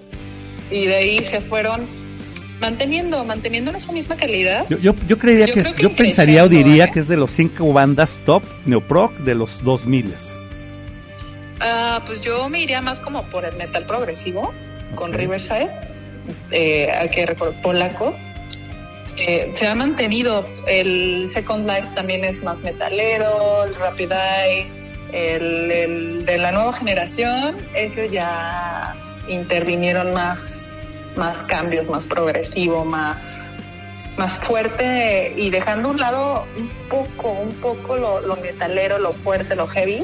y 0.71 0.85
de 0.87 0.95
ahí 0.95 1.25
se 1.25 1.41
fueron 1.41 1.85
manteniendo, 2.59 3.23
manteniendo 3.23 3.71
esa 3.71 3.91
misma 3.91 4.15
calidad. 4.15 4.65
Yo, 4.69 4.77
yo, 4.77 4.93
yo 5.07 5.17
creería 5.17 5.47
Yo 5.47 5.53
que, 5.53 5.81
yo 5.81 5.95
pensaría 5.95 6.43
o 6.43 6.49
diría 6.49 6.85
¿eh? 6.85 6.91
que 6.91 6.99
es 6.99 7.07
de 7.07 7.17
los 7.17 7.31
cinco 7.31 7.71
bandas 7.73 8.11
top 8.25 8.43
neoprog 8.65 9.11
de 9.19 9.35
los 9.35 9.63
2000 9.63 10.13
Ah, 11.61 12.01
pues 12.05 12.21
yo 12.21 12.47
me 12.47 12.61
iría 12.61 12.81
más 12.81 12.99
como 12.99 13.23
por 13.23 13.43
el 13.43 13.55
metal 13.57 13.85
progresivo, 13.85 14.53
con. 14.95 15.13
Riverside, 15.13 15.69
eh, 16.51 17.09
que 17.11 17.35
polaco. 17.61 18.15
Eh, 19.27 19.51
se 19.55 19.67
ha 19.67 19.75
mantenido, 19.75 20.47
el 20.65 21.29
Second 21.29 21.67
Life 21.67 21.89
también 21.93 22.23
es 22.23 22.41
más 22.41 22.57
metalero, 22.59 23.65
el 23.65 23.75
Rapid 23.75 24.11
Eye, 24.13 24.67
el, 25.11 25.71
el 25.71 26.25
de 26.25 26.37
la 26.37 26.53
nueva 26.53 26.71
generación, 26.71 27.57
ellos 27.75 28.09
ya 28.11 28.95
intervinieron 29.27 30.13
más, 30.13 30.58
más 31.15 31.37
cambios, 31.43 31.87
más 31.87 32.03
progresivo, 32.05 32.85
más, 32.85 33.21
más 34.17 34.37
fuerte 34.39 35.33
y 35.35 35.49
dejando 35.49 35.89
a 35.89 35.91
un 35.91 35.99
lado 35.99 36.45
un 36.57 36.69
poco, 36.89 37.31
un 37.31 37.53
poco 37.55 37.97
lo, 37.97 38.21
lo 38.21 38.35
metalero, 38.37 38.99
lo 38.99 39.13
fuerte, 39.13 39.55
lo 39.55 39.67
heavy 39.67 40.03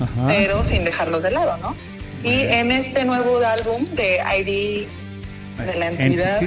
Ajá. 0.00 0.26
pero 0.26 0.64
sin 0.64 0.84
dejarlos 0.84 1.22
de 1.22 1.30
lado, 1.30 1.56
¿no? 1.58 1.76
Y 2.22 2.42
en 2.42 2.70
este 2.70 3.04
nuevo 3.04 3.38
álbum 3.38 3.84
de 3.94 4.18
ID 4.18 4.86
de 5.66 5.74
la 5.78 5.88
entidad, 5.88 6.40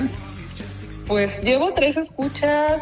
pues 1.08 1.42
llevo 1.42 1.74
tres 1.74 1.98
escuchas. 1.98 2.82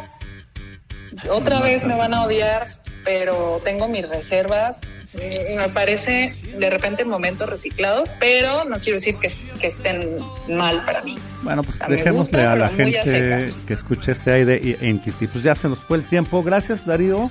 Otra 1.29 1.59
vez 1.59 1.83
me 1.83 1.95
van 1.95 2.13
a 2.13 2.23
odiar, 2.23 2.67
pero 3.03 3.61
tengo 3.63 3.87
mis 3.87 4.07
reservas. 4.07 4.79
Me 5.13 5.67
parece 5.73 6.33
de 6.57 6.69
repente 6.69 7.03
momentos 7.03 7.49
reciclados, 7.49 8.09
pero 8.19 8.63
no 8.63 8.77
quiero 8.77 8.99
decir 8.99 9.15
que, 9.21 9.29
que 9.59 9.67
estén 9.67 10.17
mal 10.49 10.83
para 10.85 11.03
mí. 11.03 11.17
Bueno, 11.41 11.63
pues 11.63 11.77
me 11.81 11.97
dejémosle 11.97 12.39
gusta, 12.39 12.51
a 12.53 12.55
la 12.55 12.69
gente 12.69 13.49
que 13.67 13.73
escuche 13.73 14.13
este 14.13 14.39
ID 14.39 14.63
y 14.63 14.85
Entity. 14.85 15.27
Pues 15.27 15.43
ya 15.43 15.53
se 15.53 15.67
nos 15.67 15.79
fue 15.79 15.97
el 15.97 16.05
tiempo. 16.05 16.41
Gracias, 16.43 16.85
Darío. 16.85 17.25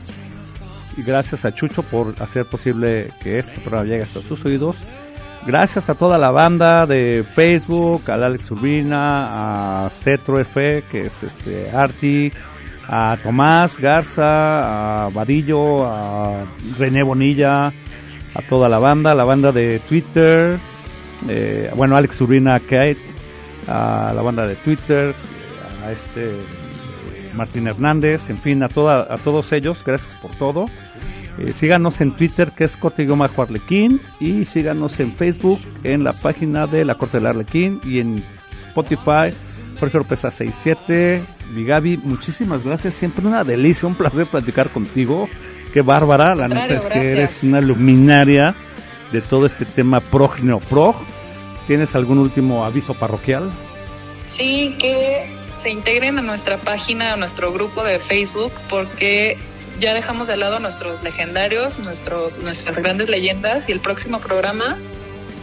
Y 0.96 1.02
gracias 1.02 1.44
a 1.44 1.54
Chucho 1.54 1.82
por 1.82 2.14
hacer 2.20 2.44
posible 2.46 3.12
que 3.22 3.38
este 3.38 3.60
programa 3.60 3.86
llegue 3.86 4.02
hasta 4.02 4.20
sus 4.20 4.44
oídos. 4.44 4.76
Gracias 5.46 5.88
a 5.88 5.94
toda 5.94 6.18
la 6.18 6.30
banda 6.30 6.86
de 6.86 7.24
Facebook, 7.24 8.10
a 8.10 8.14
Alex 8.14 8.50
Urbina, 8.50 9.86
a 9.86 9.90
Cetro 9.90 10.38
F, 10.38 10.84
que 10.90 11.06
es 11.06 11.22
este 11.22 11.70
Arti, 11.70 12.30
a 12.92 13.16
Tomás 13.22 13.78
Garza, 13.78 15.04
a 15.06 15.08
Vadillo, 15.10 15.86
a 15.86 16.44
René 16.76 17.04
Bonilla, 17.04 17.68
a 17.68 18.42
toda 18.48 18.68
la 18.68 18.80
banda, 18.80 19.14
la 19.14 19.22
banda 19.22 19.52
de 19.52 19.78
Twitter, 19.78 20.58
eh, 21.28 21.70
bueno, 21.76 21.96
Alex 21.96 22.20
Urbina, 22.20 22.58
Kate, 22.58 22.98
a 23.68 24.12
la 24.12 24.22
banda 24.22 24.44
de 24.44 24.56
Twitter, 24.56 25.14
a 25.84 25.92
este 25.92 26.30
eh, 26.30 26.42
Martín 27.34 27.68
Hernández, 27.68 28.28
en 28.28 28.38
fin, 28.38 28.60
a, 28.64 28.68
toda, 28.68 29.06
a 29.08 29.18
todos 29.18 29.52
ellos, 29.52 29.84
gracias 29.86 30.16
por 30.16 30.32
todo. 30.32 30.66
Eh, 31.38 31.52
síganos 31.52 32.00
en 32.00 32.16
Twitter, 32.16 32.50
que 32.50 32.64
es 32.64 32.76
Corte 32.76 33.06
Bajo 33.06 33.42
Arlequín, 33.42 34.00
y 34.18 34.44
síganos 34.44 34.98
en 34.98 35.12
Facebook, 35.12 35.60
en 35.84 36.02
la 36.02 36.12
página 36.12 36.66
de 36.66 36.84
la 36.84 36.96
Corte 36.96 37.18
del 37.18 37.28
Arlequín, 37.28 37.80
y 37.84 38.00
en 38.00 38.24
Spotify, 38.70 39.32
Jorge 39.80 39.96
Oropesa 39.96 40.30
67. 40.30 41.24
Mi 41.54 41.64
Gaby, 41.64 41.96
muchísimas 41.96 42.62
gracias, 42.62 42.92
siempre 42.92 43.26
una 43.26 43.44
delicia, 43.44 43.88
un 43.88 43.94
placer 43.94 44.26
platicar 44.26 44.68
contigo. 44.68 45.26
Qué 45.72 45.80
bárbara, 45.80 46.34
la 46.34 46.48
neta 46.48 46.74
es 46.74 46.86
que 46.86 47.10
eres 47.10 47.42
una 47.42 47.62
luminaria 47.62 48.54
de 49.10 49.22
todo 49.22 49.46
este 49.46 49.64
tema 49.64 50.00
prog 50.00 50.42
neoprog. 50.42 50.96
¿Tienes 51.66 51.94
algún 51.94 52.18
último 52.18 52.64
aviso 52.66 52.92
parroquial? 52.92 53.50
Sí, 54.36 54.76
que 54.78 55.34
se 55.62 55.70
integren 55.70 56.18
a 56.18 56.22
nuestra 56.22 56.58
página, 56.58 57.14
a 57.14 57.16
nuestro 57.16 57.50
grupo 57.50 57.82
de 57.82 58.00
Facebook, 58.00 58.52
porque 58.68 59.38
ya 59.78 59.94
dejamos 59.94 60.28
de 60.28 60.36
lado 60.36 60.56
a 60.56 60.60
nuestros 60.60 61.02
legendarios, 61.02 61.78
nuestros, 61.78 62.36
nuestras 62.38 62.76
grandes 62.76 63.08
leyendas, 63.08 63.66
y 63.66 63.72
el 63.72 63.80
próximo 63.80 64.20
programa 64.20 64.76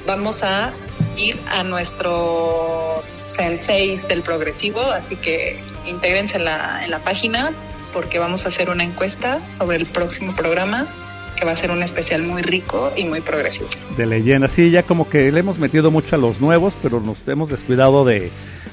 vamos 0.05 0.43
a 0.43 0.73
ir 1.15 1.39
a 1.49 1.63
nuestros 1.63 3.16
senseis 3.37 4.05
del 4.07 4.21
progresivo, 4.23 4.81
así 4.81 5.15
que 5.15 5.61
intégrense 5.85 6.37
en 6.37 6.45
la, 6.45 6.83
en 6.83 6.91
la 6.91 6.99
página, 6.99 7.51
porque 7.93 8.19
vamos 8.19 8.43
a 8.45 8.49
hacer 8.49 8.69
una 8.69 8.83
encuesta 8.83 9.39
sobre 9.57 9.77
el 9.77 9.85
próximo 9.85 10.35
programa, 10.35 10.87
que 11.37 11.45
va 11.45 11.51
a 11.51 11.55
ser 11.55 11.71
un 11.71 11.83
especial 11.83 12.23
muy 12.23 12.41
rico 12.41 12.91
y 12.95 13.05
muy 13.05 13.21
progresivo. 13.21 13.69
de 13.95 14.05
leyenda. 14.07 14.47
Sí, 14.47 14.71
ya 14.71 14.83
como 14.83 15.07
que 15.07 15.31
le 15.31 15.39
hemos 15.39 15.59
metido 15.59 15.91
mucho 15.91 16.15
a 16.15 16.17
los 16.17 16.41
nuevos, 16.41 16.73
pero 16.81 16.99
nos 16.99 17.17
hemos 17.27 17.49
descuidado 17.49 18.03
de, 18.03 18.31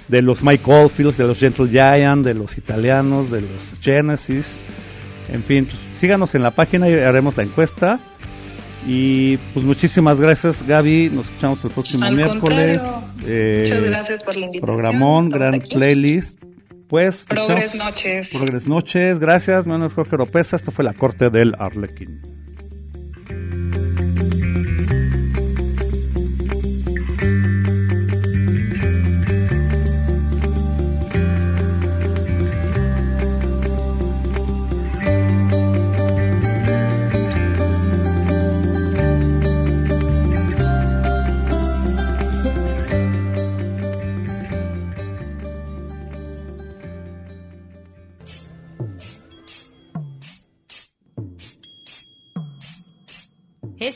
de 0.09 0.23
los 0.23 0.43
Mike 0.43 0.65
Oldfields, 0.67 1.19
de 1.19 1.25
los 1.25 1.39
Gentle 1.39 1.69
Giant, 1.69 2.25
de 2.25 2.35
los 2.35 2.57
italianos, 2.57 3.31
de 3.31 3.43
los 3.43 3.51
Genesis. 3.83 4.47
En 5.31 5.45
fin, 5.45 5.67
pues, 5.67 5.79
síganos 6.01 6.35
en 6.35 6.43
la 6.43 6.53
página 6.53 6.89
y 6.89 6.95
haremos 6.95 7.37
la 7.37 7.43
encuesta. 7.43 8.01
Y 8.87 9.39
pues 9.55 9.65
muchísimas 9.65 10.21
gracias 10.21 10.63
Gaby, 10.67 11.11
nos 11.13 11.27
escuchamos 11.27 11.65
el 11.65 11.71
próximo 11.71 12.05
Al 12.05 12.17
miércoles. 12.17 12.83
contrario, 12.83 13.09
Eh, 13.27 13.67
Muchas 13.69 13.85
gracias 13.85 14.25
por 14.25 14.35
la 14.37 14.47
invitación. 14.47 14.67
Programón, 14.77 15.25
Estamos 15.27 15.41
gran 15.41 15.55
aquí. 15.55 15.75
playlist. 15.75 16.39
Pues, 16.89 17.25
Progres 17.27 17.75
noches. 17.75 18.29
Progres 18.31 18.67
noches, 18.69 19.19
gracias. 19.19 19.67
Es 19.67 19.93
Jorge 19.95 20.15
Oropesa, 20.17 20.57
esto 20.57 20.71
fue 20.71 20.85
la 20.85 20.93
corte 20.93 21.31
del 21.31 21.55
Arlequín. 21.59 22.21